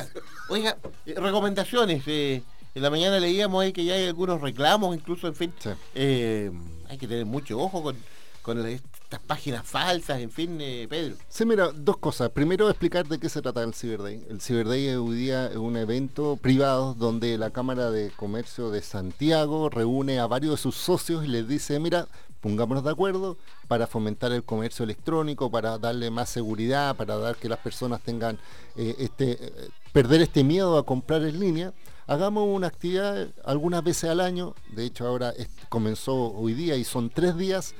Oiga, 0.49 0.77
eh, 1.07 1.15
recomendaciones. 1.17 2.03
eh, 2.07 2.43
en 2.75 2.83
la 2.83 2.91
mañana 2.91 3.19
leíamos 3.19 3.63
ahí 3.63 3.73
que 3.73 3.85
ya 3.85 3.95
hay 3.95 4.07
algunos 4.07 4.41
reclamos, 4.41 4.95
incluso, 4.95 5.27
en 5.27 5.35
fin. 5.35 5.53
Sí. 5.59 5.71
eh, 5.95 6.51
hay 6.89 6.99
que 6.99 7.09
tener 7.09 7.25
mucho 7.27 7.59
ojo 7.59 7.83
con, 7.83 7.97
con 8.43 8.63
la- 8.63 8.79
estas 9.09 9.21
páginas 9.21 9.65
falsas, 9.65 10.21
en 10.21 10.31
fin, 10.31 10.59
eh, 10.61 10.87
Pedro. 10.87 11.17
Sí, 11.31 11.47
mira, 11.47 11.71
dos 11.75 11.97
cosas. 11.97 12.29
Primero, 12.29 12.69
explicar 12.69 13.09
de 13.09 13.19
qué 13.19 13.31
se 13.31 13.41
trata 13.41 13.63
el 13.63 13.73
Cyber 13.73 14.03
Day. 14.03 14.23
El 14.29 14.43
Cyber 14.43 14.69
Day 14.69 14.91
hoy 14.91 15.17
día 15.17 15.47
es 15.47 15.57
un 15.57 15.79
evento 15.79 16.37
privado 16.37 16.93
donde 16.93 17.39
la 17.39 17.49
Cámara 17.49 17.91
de 17.91 18.11
Comercio 18.11 18.69
de 18.71 18.83
Santiago 18.83 19.71
reúne 19.71 20.19
a 20.19 20.27
varios 20.27 20.57
de 20.57 20.57
sus 20.59 20.75
socios 20.75 21.25
y 21.25 21.29
les 21.29 21.49
dice, 21.49 21.81
mira, 21.81 22.07
pongámonos 22.43 22.85
de 22.85 22.91
acuerdo 22.91 23.39
para 23.67 23.87
fomentar 23.87 24.31
el 24.33 24.45
comercio 24.45 24.85
electrónico, 24.85 25.51
para 25.51 25.79
darle 25.79 26.11
más 26.11 26.29
seguridad, 26.29 26.95
para 26.95 27.17
dar 27.17 27.37
que 27.37 27.49
las 27.49 27.61
personas 27.61 28.03
tengan 28.03 28.39
eh, 28.77 28.95
este 28.99 29.39
eh, 29.41 29.71
perder 29.91 30.21
este 30.21 30.45
miedo 30.45 30.77
a 30.77 30.85
comprar 30.85 31.23
en 31.23 31.41
línea. 31.41 31.73
Hagamos 32.07 32.47
una 32.47 32.67
actividad 32.67 33.29
algunas 33.43 33.83
veces 33.83 34.11
al 34.11 34.21
año, 34.21 34.55
de 34.71 34.85
hecho 34.85 35.07
ahora 35.07 35.33
comenzó 35.71 36.15
hoy 36.35 36.53
día 36.53 36.77
y 36.77 36.85
son 36.85 37.09
tres 37.09 37.39
días, 37.39 37.75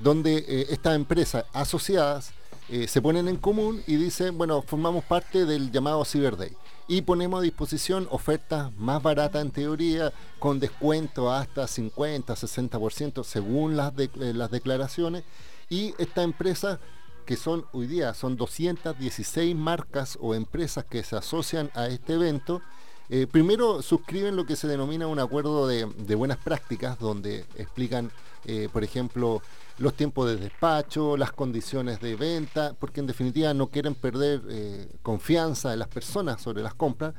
donde 0.00 0.38
eh, 0.38 0.66
estas 0.70 0.96
empresas 0.96 1.44
asociadas 1.52 2.32
eh, 2.68 2.88
se 2.88 3.02
ponen 3.02 3.28
en 3.28 3.36
común 3.36 3.82
y 3.86 3.96
dicen, 3.96 4.38
bueno, 4.38 4.62
formamos 4.62 5.04
parte 5.04 5.44
del 5.44 5.70
llamado 5.70 6.04
Cyber 6.04 6.36
Day 6.36 6.52
y 6.88 7.02
ponemos 7.02 7.40
a 7.40 7.42
disposición 7.42 8.08
ofertas 8.10 8.74
más 8.78 9.02
baratas 9.02 9.42
en 9.42 9.50
teoría, 9.50 10.12
con 10.38 10.60
descuento 10.60 11.32
hasta 11.32 11.66
50, 11.66 12.34
60% 12.34 13.24
según 13.24 13.76
las, 13.76 13.92
eh, 13.98 14.08
las 14.34 14.50
declaraciones 14.50 15.24
y 15.68 15.94
estas 15.98 16.24
empresas 16.24 16.78
que 17.26 17.36
son 17.36 17.64
hoy 17.72 17.86
día 17.86 18.14
son 18.14 18.36
216 18.36 19.54
marcas 19.56 20.18
o 20.20 20.34
empresas 20.34 20.84
que 20.84 21.02
se 21.02 21.16
asocian 21.16 21.70
a 21.74 21.86
este 21.88 22.14
evento. 22.14 22.60
Eh, 23.10 23.26
primero 23.30 23.82
suscriben 23.82 24.36
lo 24.36 24.46
que 24.46 24.56
se 24.56 24.66
denomina 24.66 25.06
un 25.06 25.18
acuerdo 25.18 25.66
de, 25.66 25.86
de 25.86 26.14
buenas 26.14 26.38
prácticas, 26.38 26.98
donde 26.98 27.44
explican, 27.56 28.10
eh, 28.46 28.68
por 28.72 28.82
ejemplo, 28.82 29.42
los 29.78 29.94
tiempos 29.94 30.28
de 30.28 30.36
despacho, 30.36 31.16
las 31.16 31.32
condiciones 31.32 32.00
de 32.00 32.16
venta, 32.16 32.74
porque 32.78 33.00
en 33.00 33.06
definitiva 33.06 33.52
no 33.52 33.68
quieren 33.68 33.94
perder 33.94 34.42
eh, 34.48 34.88
confianza 35.02 35.72
en 35.72 35.80
las 35.80 35.88
personas 35.88 36.40
sobre 36.40 36.62
las 36.62 36.74
compras. 36.74 37.14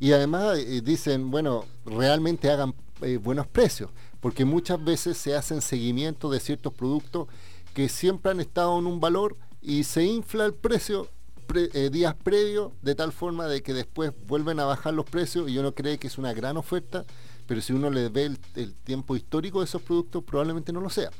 Y 0.00 0.12
además 0.12 0.56
dicen, 0.84 1.28
bueno, 1.28 1.64
realmente 1.84 2.48
hagan 2.52 2.72
buenos 3.20 3.48
precios, 3.48 3.90
porque 4.20 4.44
muchas 4.44 4.82
veces 4.84 5.18
se 5.18 5.34
hacen 5.34 5.60
seguimiento 5.60 6.30
de 6.30 6.38
ciertos 6.38 6.72
productos 6.72 7.26
que 7.74 7.88
siempre 7.88 8.30
han 8.30 8.38
estado 8.38 8.78
en 8.78 8.86
un 8.86 9.00
valor 9.00 9.36
y 9.60 9.82
se 9.82 10.04
infla 10.04 10.44
el 10.44 10.54
precio 10.54 11.08
eh, 11.54 11.90
días 11.90 12.14
previos 12.14 12.72
de 12.82 12.94
tal 12.94 13.12
forma 13.12 13.46
de 13.46 13.62
que 13.62 13.72
después 13.72 14.12
vuelven 14.26 14.60
a 14.60 14.64
bajar 14.64 14.94
los 14.94 15.06
precios 15.06 15.50
y 15.50 15.58
uno 15.58 15.72
cree 15.72 15.98
que 15.98 16.06
es 16.06 16.18
una 16.18 16.32
gran 16.32 16.56
oferta, 16.56 17.04
pero 17.46 17.60
si 17.60 17.72
uno 17.72 17.90
le 17.90 18.08
ve 18.08 18.36
el, 18.54 18.74
tiempo 18.84 19.16
histórico 19.16 19.60
de 19.60 19.64
esos 19.64 19.82
productos 19.82 20.22
probablemente 20.24 20.72
no 20.72 20.80
lo 20.80 20.90
sea. 20.90 21.10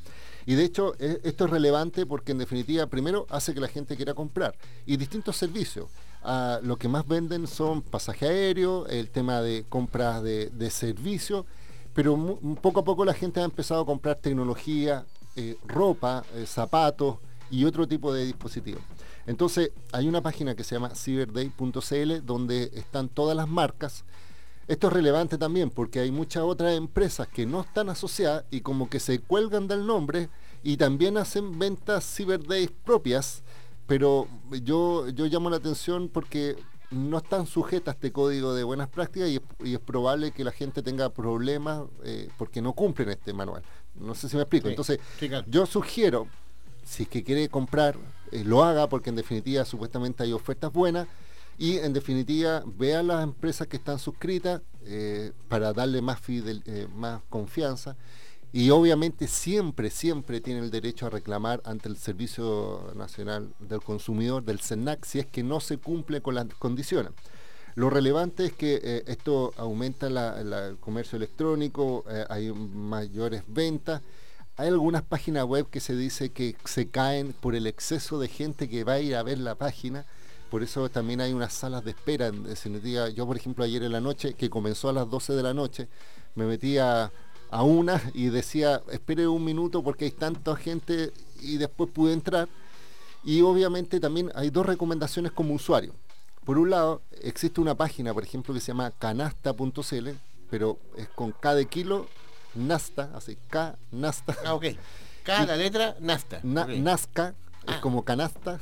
Y 0.46 0.54
de 0.54 0.64
hecho 0.64 0.94
e- 0.98 1.20
esto 1.24 1.46
es 1.46 1.50
relevante 1.50 2.06
porque 2.06 2.32
en 2.32 2.38
definitiva 2.38 2.86
primero 2.86 3.26
hace 3.30 3.54
que 3.54 3.60
la 3.60 3.68
gente 3.68 3.96
quiera 3.96 4.14
comprar 4.14 4.54
y 4.86 4.96
distintos 4.96 5.36
servicios. 5.36 5.86
Ah, 6.22 6.60
lo 6.62 6.76
que 6.76 6.88
más 6.88 7.06
venden 7.06 7.46
son 7.46 7.80
pasaje 7.80 8.26
aéreo, 8.26 8.86
el 8.86 9.08
tema 9.10 9.40
de 9.40 9.64
compras 9.68 10.22
de, 10.22 10.70
servicios, 10.70 11.46
pero 11.94 12.38
poco 12.60 12.80
a 12.80 12.84
poco 12.84 13.04
la 13.04 13.14
gente 13.14 13.40
ha 13.40 13.44
empezado 13.44 13.82
a 13.82 13.86
comprar 13.86 14.16
tecnología, 14.16 15.06
eh, 15.36 15.56
ropa, 15.66 16.24
eh, 16.34 16.44
zapatos 16.46 17.18
y 17.50 17.64
otro 17.64 17.86
tipo 17.86 18.12
de 18.12 18.26
dispositivos. 18.26 18.82
Entonces 19.28 19.72
hay 19.92 20.08
una 20.08 20.22
página 20.22 20.56
que 20.56 20.64
se 20.64 20.74
llama 20.74 20.94
cyberday.cl 20.94 22.24
donde 22.24 22.70
están 22.74 23.10
todas 23.10 23.36
las 23.36 23.46
marcas. 23.46 24.06
Esto 24.66 24.86
es 24.86 24.92
relevante 24.94 25.36
también 25.36 25.68
porque 25.68 26.00
hay 26.00 26.10
muchas 26.10 26.44
otras 26.44 26.74
empresas 26.74 27.28
que 27.28 27.44
no 27.44 27.60
están 27.60 27.90
asociadas 27.90 28.46
y 28.50 28.62
como 28.62 28.88
que 28.88 28.98
se 28.98 29.18
cuelgan 29.18 29.68
del 29.68 29.86
nombre 29.86 30.30
y 30.62 30.78
también 30.78 31.18
hacen 31.18 31.58
ventas 31.58 32.10
Cyberdays 32.16 32.70
propias, 32.84 33.42
pero 33.86 34.28
yo, 34.62 35.08
yo 35.10 35.26
llamo 35.26 35.50
la 35.50 35.56
atención 35.56 36.08
porque 36.08 36.56
no 36.90 37.18
están 37.18 37.46
sujetas 37.46 37.92
a 37.92 37.96
este 37.96 38.12
código 38.12 38.54
de 38.54 38.64
buenas 38.64 38.88
prácticas 38.88 39.28
y 39.28 39.36
es, 39.36 39.42
y 39.62 39.74
es 39.74 39.80
probable 39.80 40.30
que 40.30 40.42
la 40.42 40.52
gente 40.52 40.82
tenga 40.82 41.10
problemas 41.10 41.82
eh, 42.02 42.30
porque 42.38 42.62
no 42.62 42.72
cumplen 42.72 43.10
este 43.10 43.34
manual. 43.34 43.62
No 43.94 44.14
sé 44.14 44.30
si 44.30 44.36
me 44.36 44.42
explico. 44.42 44.68
Sí, 44.68 44.70
Entonces, 44.70 45.00
sí, 45.20 45.28
claro. 45.28 45.46
yo 45.50 45.66
sugiero, 45.66 46.28
si 46.82 47.02
es 47.02 47.08
que 47.10 47.22
quiere 47.22 47.50
comprar, 47.50 47.98
eh, 48.32 48.44
lo 48.44 48.64
haga 48.64 48.88
porque 48.88 49.10
en 49.10 49.16
definitiva 49.16 49.64
supuestamente 49.64 50.22
hay 50.22 50.32
ofertas 50.32 50.72
buenas 50.72 51.08
y 51.58 51.78
en 51.78 51.92
definitiva 51.92 52.62
vea 52.66 53.02
las 53.02 53.22
empresas 53.22 53.66
que 53.66 53.76
están 53.76 53.98
suscritas 53.98 54.62
eh, 54.84 55.32
para 55.48 55.72
darle 55.72 56.00
más, 56.00 56.20
eh, 56.28 56.86
más 56.94 57.20
confianza 57.28 57.96
y 58.52 58.70
obviamente 58.70 59.26
siempre, 59.26 59.90
siempre 59.90 60.40
tiene 60.40 60.60
el 60.60 60.70
derecho 60.70 61.06
a 61.06 61.10
reclamar 61.10 61.60
ante 61.64 61.88
el 61.88 61.96
Servicio 61.96 62.92
Nacional 62.94 63.52
del 63.58 63.82
Consumidor, 63.82 64.42
del 64.42 64.60
CENAC, 64.60 65.04
si 65.04 65.18
es 65.18 65.26
que 65.26 65.42
no 65.42 65.60
se 65.60 65.76
cumple 65.76 66.22
con 66.22 66.34
las 66.34 66.46
condiciones. 66.58 67.12
Lo 67.74 67.90
relevante 67.90 68.46
es 68.46 68.52
que 68.54 69.04
esto 69.06 69.52
aumenta 69.58 70.06
el 70.06 70.78
comercio 70.78 71.16
electrónico, 71.16 72.04
hay 72.30 72.50
mayores 72.50 73.42
ventas. 73.46 74.00
Hay 74.58 74.66
algunas 74.66 75.02
páginas 75.02 75.44
web 75.44 75.70
que 75.70 75.78
se 75.78 75.94
dice 75.94 76.30
que 76.30 76.56
se 76.64 76.88
caen 76.88 77.32
por 77.32 77.54
el 77.54 77.68
exceso 77.68 78.18
de 78.18 78.26
gente 78.26 78.68
que 78.68 78.82
va 78.82 78.94
a 78.94 79.00
ir 79.00 79.14
a 79.14 79.22
ver 79.22 79.38
la 79.38 79.54
página. 79.54 80.04
Por 80.50 80.64
eso 80.64 80.88
también 80.88 81.20
hay 81.20 81.32
unas 81.32 81.52
salas 81.52 81.84
de 81.84 81.92
espera. 81.92 82.32
Yo, 83.14 83.24
por 83.24 83.36
ejemplo, 83.36 83.64
ayer 83.64 83.84
en 83.84 83.92
la 83.92 84.00
noche, 84.00 84.34
que 84.34 84.50
comenzó 84.50 84.88
a 84.88 84.92
las 84.92 85.08
12 85.08 85.34
de 85.34 85.42
la 85.44 85.54
noche, 85.54 85.86
me 86.34 86.44
metí 86.44 86.76
a, 86.76 87.12
a 87.52 87.62
una 87.62 88.02
y 88.14 88.30
decía, 88.30 88.82
espere 88.90 89.28
un 89.28 89.44
minuto 89.44 89.84
porque 89.84 90.06
hay 90.06 90.10
tanta 90.10 90.56
gente 90.56 91.12
y 91.40 91.58
después 91.58 91.88
pude 91.92 92.12
entrar. 92.12 92.48
Y 93.22 93.42
obviamente 93.42 94.00
también 94.00 94.32
hay 94.34 94.50
dos 94.50 94.66
recomendaciones 94.66 95.30
como 95.30 95.54
usuario. 95.54 95.94
Por 96.44 96.58
un 96.58 96.70
lado, 96.70 97.02
existe 97.22 97.60
una 97.60 97.76
página, 97.76 98.12
por 98.12 98.24
ejemplo, 98.24 98.52
que 98.52 98.58
se 98.58 98.72
llama 98.72 98.90
canasta.cl, 98.90 100.08
pero 100.50 100.80
es 100.96 101.06
con 101.10 101.32
de 101.42 101.66
kilo, 101.66 102.08
Nasta, 102.58 103.10
así 103.14 103.36
K, 103.48 103.78
Nasta, 103.92 104.36
Ah, 104.44 104.54
ok. 104.54 104.66
Cada 105.22 105.56
letra, 105.56 105.96
Nasta. 106.00 106.40
Na-. 106.42 106.66
Nazca, 106.66 107.34
es 107.66 107.74
Ah. 107.74 107.80
como 107.80 108.04
canasta, 108.04 108.58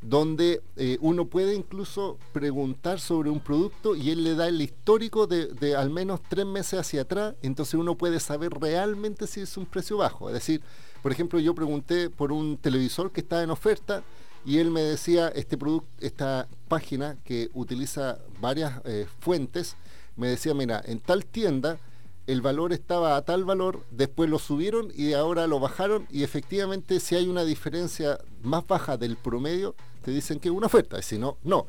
donde 0.00 0.60
eh, 0.76 0.98
uno 1.00 1.26
puede 1.26 1.54
incluso 1.54 2.18
preguntar 2.32 2.98
sobre 2.98 3.30
un 3.30 3.38
producto 3.40 3.94
y 3.94 4.10
él 4.10 4.24
le 4.24 4.34
da 4.34 4.48
el 4.48 4.60
histórico 4.60 5.26
de, 5.26 5.46
de 5.46 5.76
al 5.76 5.90
menos 5.90 6.20
tres 6.28 6.46
meses 6.46 6.80
hacia 6.80 7.02
atrás, 7.02 7.34
entonces 7.42 7.74
uno 7.74 7.96
puede 7.96 8.18
saber 8.20 8.50
realmente 8.52 9.26
si 9.26 9.40
es 9.40 9.56
un 9.56 9.66
precio 9.66 9.98
bajo. 9.98 10.28
Es 10.28 10.34
decir, 10.34 10.62
por 11.02 11.12
ejemplo, 11.12 11.38
yo 11.38 11.54
pregunté 11.54 12.10
por 12.10 12.32
un 12.32 12.56
televisor 12.56 13.12
que 13.12 13.20
estaba 13.20 13.42
en 13.42 13.50
oferta 13.50 14.02
y 14.44 14.58
él 14.58 14.70
me 14.72 14.80
decía, 14.80 15.28
este 15.28 15.56
producto, 15.56 15.88
esta 16.00 16.48
página 16.66 17.16
que 17.24 17.48
utiliza 17.54 18.18
varias 18.40 18.80
eh, 18.84 19.06
fuentes, 19.20 19.76
me 20.16 20.26
decía, 20.28 20.54
mira, 20.54 20.82
en 20.84 20.98
tal 20.98 21.24
tienda 21.24 21.78
el 22.26 22.40
valor 22.40 22.72
estaba 22.72 23.16
a 23.16 23.22
tal 23.22 23.44
valor, 23.44 23.84
después 23.90 24.30
lo 24.30 24.38
subieron 24.38 24.92
y 24.94 25.12
ahora 25.12 25.46
lo 25.46 25.58
bajaron 25.58 26.06
y 26.10 26.22
efectivamente 26.22 27.00
si 27.00 27.16
hay 27.16 27.28
una 27.28 27.44
diferencia 27.44 28.18
más 28.42 28.66
baja 28.66 28.96
del 28.96 29.16
promedio, 29.16 29.74
te 30.02 30.10
dicen 30.10 30.40
que 30.40 30.48
es 30.48 30.54
una 30.54 30.66
oferta, 30.66 30.98
y 30.98 31.02
si 31.02 31.18
no, 31.18 31.38
no. 31.44 31.66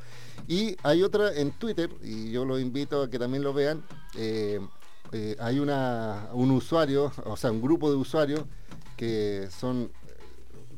Y 0.48 0.76
hay 0.84 1.04
otra 1.04 1.34
en 1.36 1.52
Twitter, 1.52 1.90
y 2.02 2.32
yo 2.32 2.46
los 2.46 2.60
invito 2.60 3.04
a 3.04 3.10
que 3.10 3.20
también 3.20 3.44
lo 3.44 3.54
vean, 3.54 3.84
eh, 4.16 4.60
eh, 5.12 5.36
hay 5.40 5.60
una, 5.60 6.30
un 6.34 6.52
usuario, 6.52 7.12
o 7.26 7.38
sea, 7.38 7.52
un 7.52 7.62
grupo 7.62 7.92
de 7.92 7.98
usuarios 7.98 8.42
que 8.98 9.48
son, 9.52 9.92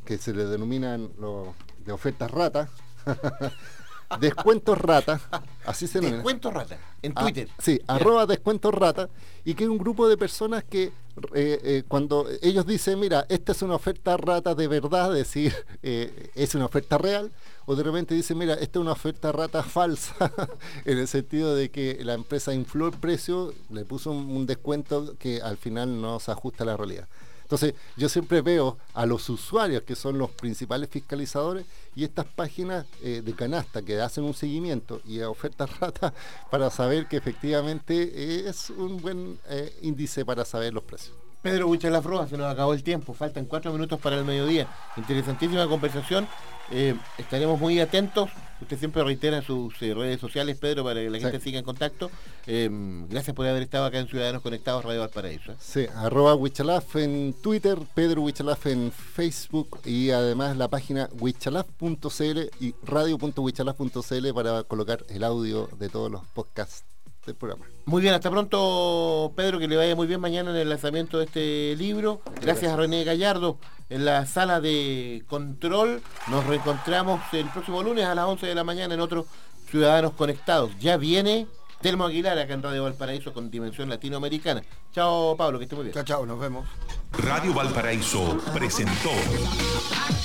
que 0.04 0.18
se 0.18 0.34
le 0.34 0.46
denominan 0.46 1.12
los 1.18 1.48
de 1.86 1.94
ofertas 1.94 2.32
rata. 2.32 2.70
Descuentos 4.20 4.78
Rata, 4.78 5.20
así 5.66 5.88
se 5.88 6.00
denomina. 6.00 6.18
Descuentos 6.18 6.54
Rata, 6.54 6.78
en 7.02 7.14
ah, 7.16 7.22
Twitter. 7.22 7.50
sí, 7.58 7.80
arroba 7.88 8.26
Descuentos 8.26 8.74
Rata, 8.74 9.10
y 9.44 9.54
que 9.54 9.64
es 9.64 9.70
un 9.70 9.78
grupo 9.78 10.08
de 10.08 10.18
personas 10.18 10.64
que 10.64 10.92
eh, 11.34 11.60
eh, 11.64 11.84
cuando 11.88 12.28
ellos 12.42 12.66
dicen, 12.66 13.00
mira, 13.00 13.26
esta 13.30 13.54
es 13.54 13.62
una 13.62 13.76
oferta 13.76 14.18
rata 14.18 14.54
de 14.54 14.68
verdad, 14.68 15.12
es 15.12 15.28
decir, 15.28 15.54
eh, 15.84 16.32
es 16.36 16.56
una 16.56 16.66
oferta 16.66 16.98
real, 16.98 17.32
o 17.66 17.76
de 17.76 17.84
repente 17.84 18.14
dicen, 18.14 18.38
mira, 18.38 18.54
esta 18.56 18.80
es 18.80 18.82
una 18.82 18.92
oferta 18.92 19.32
rata 19.32 19.64
falsa, 19.64 20.16
en 20.86 20.98
el 20.98 21.08
sentido 21.08 21.56
de 21.56 21.70
que 21.70 22.00
la 22.04 22.14
empresa 22.14 22.54
infló 22.54 22.88
el 22.88 22.94
precio, 22.94 23.54
le 23.70 23.86
puso 23.86 24.12
un 24.12 24.46
descuento 24.46 25.16
que 25.18 25.42
al 25.42 25.58
final 25.58 26.02
no 26.02 26.20
se 26.20 26.32
ajusta 26.32 26.64
a 26.64 26.68
la 26.68 26.78
realidad. 26.78 27.08
Entonces, 27.46 27.76
yo 27.96 28.10
siempre 28.10 28.42
veo 28.42 28.76
a 28.96 29.06
los 29.06 29.30
usuarios, 29.30 29.84
que 29.84 29.96
son 29.96 30.18
los 30.18 30.32
principales 30.32 30.90
fiscalizadores, 30.90 31.68
y 31.96 32.04
estas 32.04 32.26
páginas 32.26 32.88
eh, 33.04 33.22
de 33.24 33.34
canasta 33.36 33.84
que 33.84 34.02
hacen 34.02 34.24
un 34.24 34.34
seguimiento 34.34 35.00
y 35.06 35.22
ofertas 35.22 35.70
rata 35.80 36.12
para 36.50 36.72
saber 36.72 37.08
que 37.08 37.18
efectivamente 37.18 38.50
es 38.50 38.72
un 38.72 39.00
buen 39.00 39.40
eh, 39.48 39.78
índice 39.84 40.26
para 40.26 40.44
saber 40.44 40.74
los 40.74 40.84
precios. 40.84 41.25
Pedro 41.46 41.68
Huichalafroa, 41.68 42.28
se 42.28 42.40
nos 42.40 42.52
acabó 42.52 42.74
el 42.74 42.82
tiempo, 42.82 43.14
faltan 43.14 43.46
cuatro 43.46 43.72
minutos 43.72 44.00
para 44.00 44.16
el 44.16 44.26
mediodía. 44.26 44.68
Interesantísima 44.98 45.68
conversación, 45.68 46.28
eh, 46.72 46.96
estaremos 47.20 47.60
muy 47.60 47.80
atentos. 47.80 48.32
Usted 48.60 48.80
siempre 48.80 49.04
reitera 49.04 49.44
sus 49.44 49.80
eh, 49.84 49.94
redes 49.94 50.20
sociales, 50.20 50.58
Pedro, 50.58 50.84
para 50.84 51.02
que 51.02 51.10
la 51.12 51.20
gente 51.20 51.40
siga 51.40 51.60
en 51.60 51.64
contacto. 51.64 52.10
Eh, 52.48 52.68
gracias 53.12 53.36
por 53.36 53.46
haber 53.46 53.62
estado 53.62 53.86
acá 53.86 54.00
en 54.00 54.08
Ciudadanos 54.08 54.42
Conectados, 54.42 54.84
Radio 54.84 55.02
Valparaíso. 55.02 55.54
Sí, 55.60 55.86
arroba 55.94 56.34
Huichalaf 56.34 56.96
en 56.96 57.36
Twitter, 57.44 57.78
Pedro 57.94 58.24
Huichalaf 58.24 58.66
en 58.66 58.92
Facebook 58.92 59.82
y 59.86 60.10
además 60.10 60.58
la 60.58 60.68
página 60.68 61.10
huichalaf.cl 61.20 62.40
y 62.60 62.74
radio.huichalaf.cl 62.82 64.34
para 64.34 64.64
colocar 64.64 65.06
el 65.10 65.24
audio 65.24 65.70
de 65.78 65.90
todos 65.90 66.10
los 66.10 66.26
podcasts 66.26 66.95
programa. 67.34 67.66
Muy 67.86 68.02
bien, 68.02 68.14
hasta 68.14 68.30
pronto, 68.30 69.34
Pedro, 69.36 69.60
que 69.60 69.68
le 69.68 69.78
vaya 69.78 69.96
muy 69.96 70.08
bien 70.08 70.20
mañana 70.22 70.52
en 70.52 70.58
el 70.58 70.70
lanzamiento 70.70 71.18
de 71.18 71.26
este 71.26 71.76
libro. 71.78 72.22
Gracias, 72.42 72.72
a 72.72 72.76
René 72.76 73.04
Gallardo 73.04 73.58
en 73.90 74.06
la 74.06 74.26
sala 74.26 74.62
de 74.62 75.24
control. 75.28 76.02
Nos 76.28 76.46
reencontramos 76.46 77.22
el 77.34 77.50
próximo 77.50 77.84
lunes 77.84 78.06
a 78.06 78.16
las 78.16 78.26
11 78.26 78.48
de 78.48 78.56
la 78.56 78.64
mañana 78.64 78.94
en 78.94 79.00
otros 79.00 79.26
Ciudadanos 79.70 80.14
Conectados. 80.14 80.72
Ya 80.80 80.98
viene 80.98 81.48
Telmo 81.82 82.06
Aguilar 82.06 82.38
acá 82.40 82.54
en 82.54 82.64
Radio 82.64 82.84
Valparaíso 82.84 83.34
con 83.34 83.52
Dimensión 83.52 83.90
Latinoamericana. 83.90 84.64
Chao, 84.94 85.36
Pablo, 85.38 85.60
que 85.60 85.66
esté 85.66 85.76
muy 85.76 85.86
bien. 85.86 85.94
Chao, 85.94 86.04
chao, 86.04 86.26
nos 86.26 86.40
vemos. 86.40 86.66
Radio 87.12 87.54
Valparaíso 87.54 88.38
presentó 88.54 89.10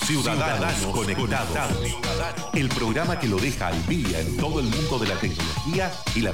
Ciudadanos, 0.04 0.86
Conectados, 0.86 1.76
el 2.54 2.68
programa 2.68 3.18
que 3.18 3.28
lo 3.28 3.36
deja 3.36 3.68
al 3.68 3.86
día 3.86 4.20
en 4.20 4.36
todo 4.36 4.60
el 4.60 4.66
mundo 4.66 4.98
de 4.98 5.08
la 5.08 5.14
tecnología 5.16 5.92
y 6.14 6.20
la 6.20 6.28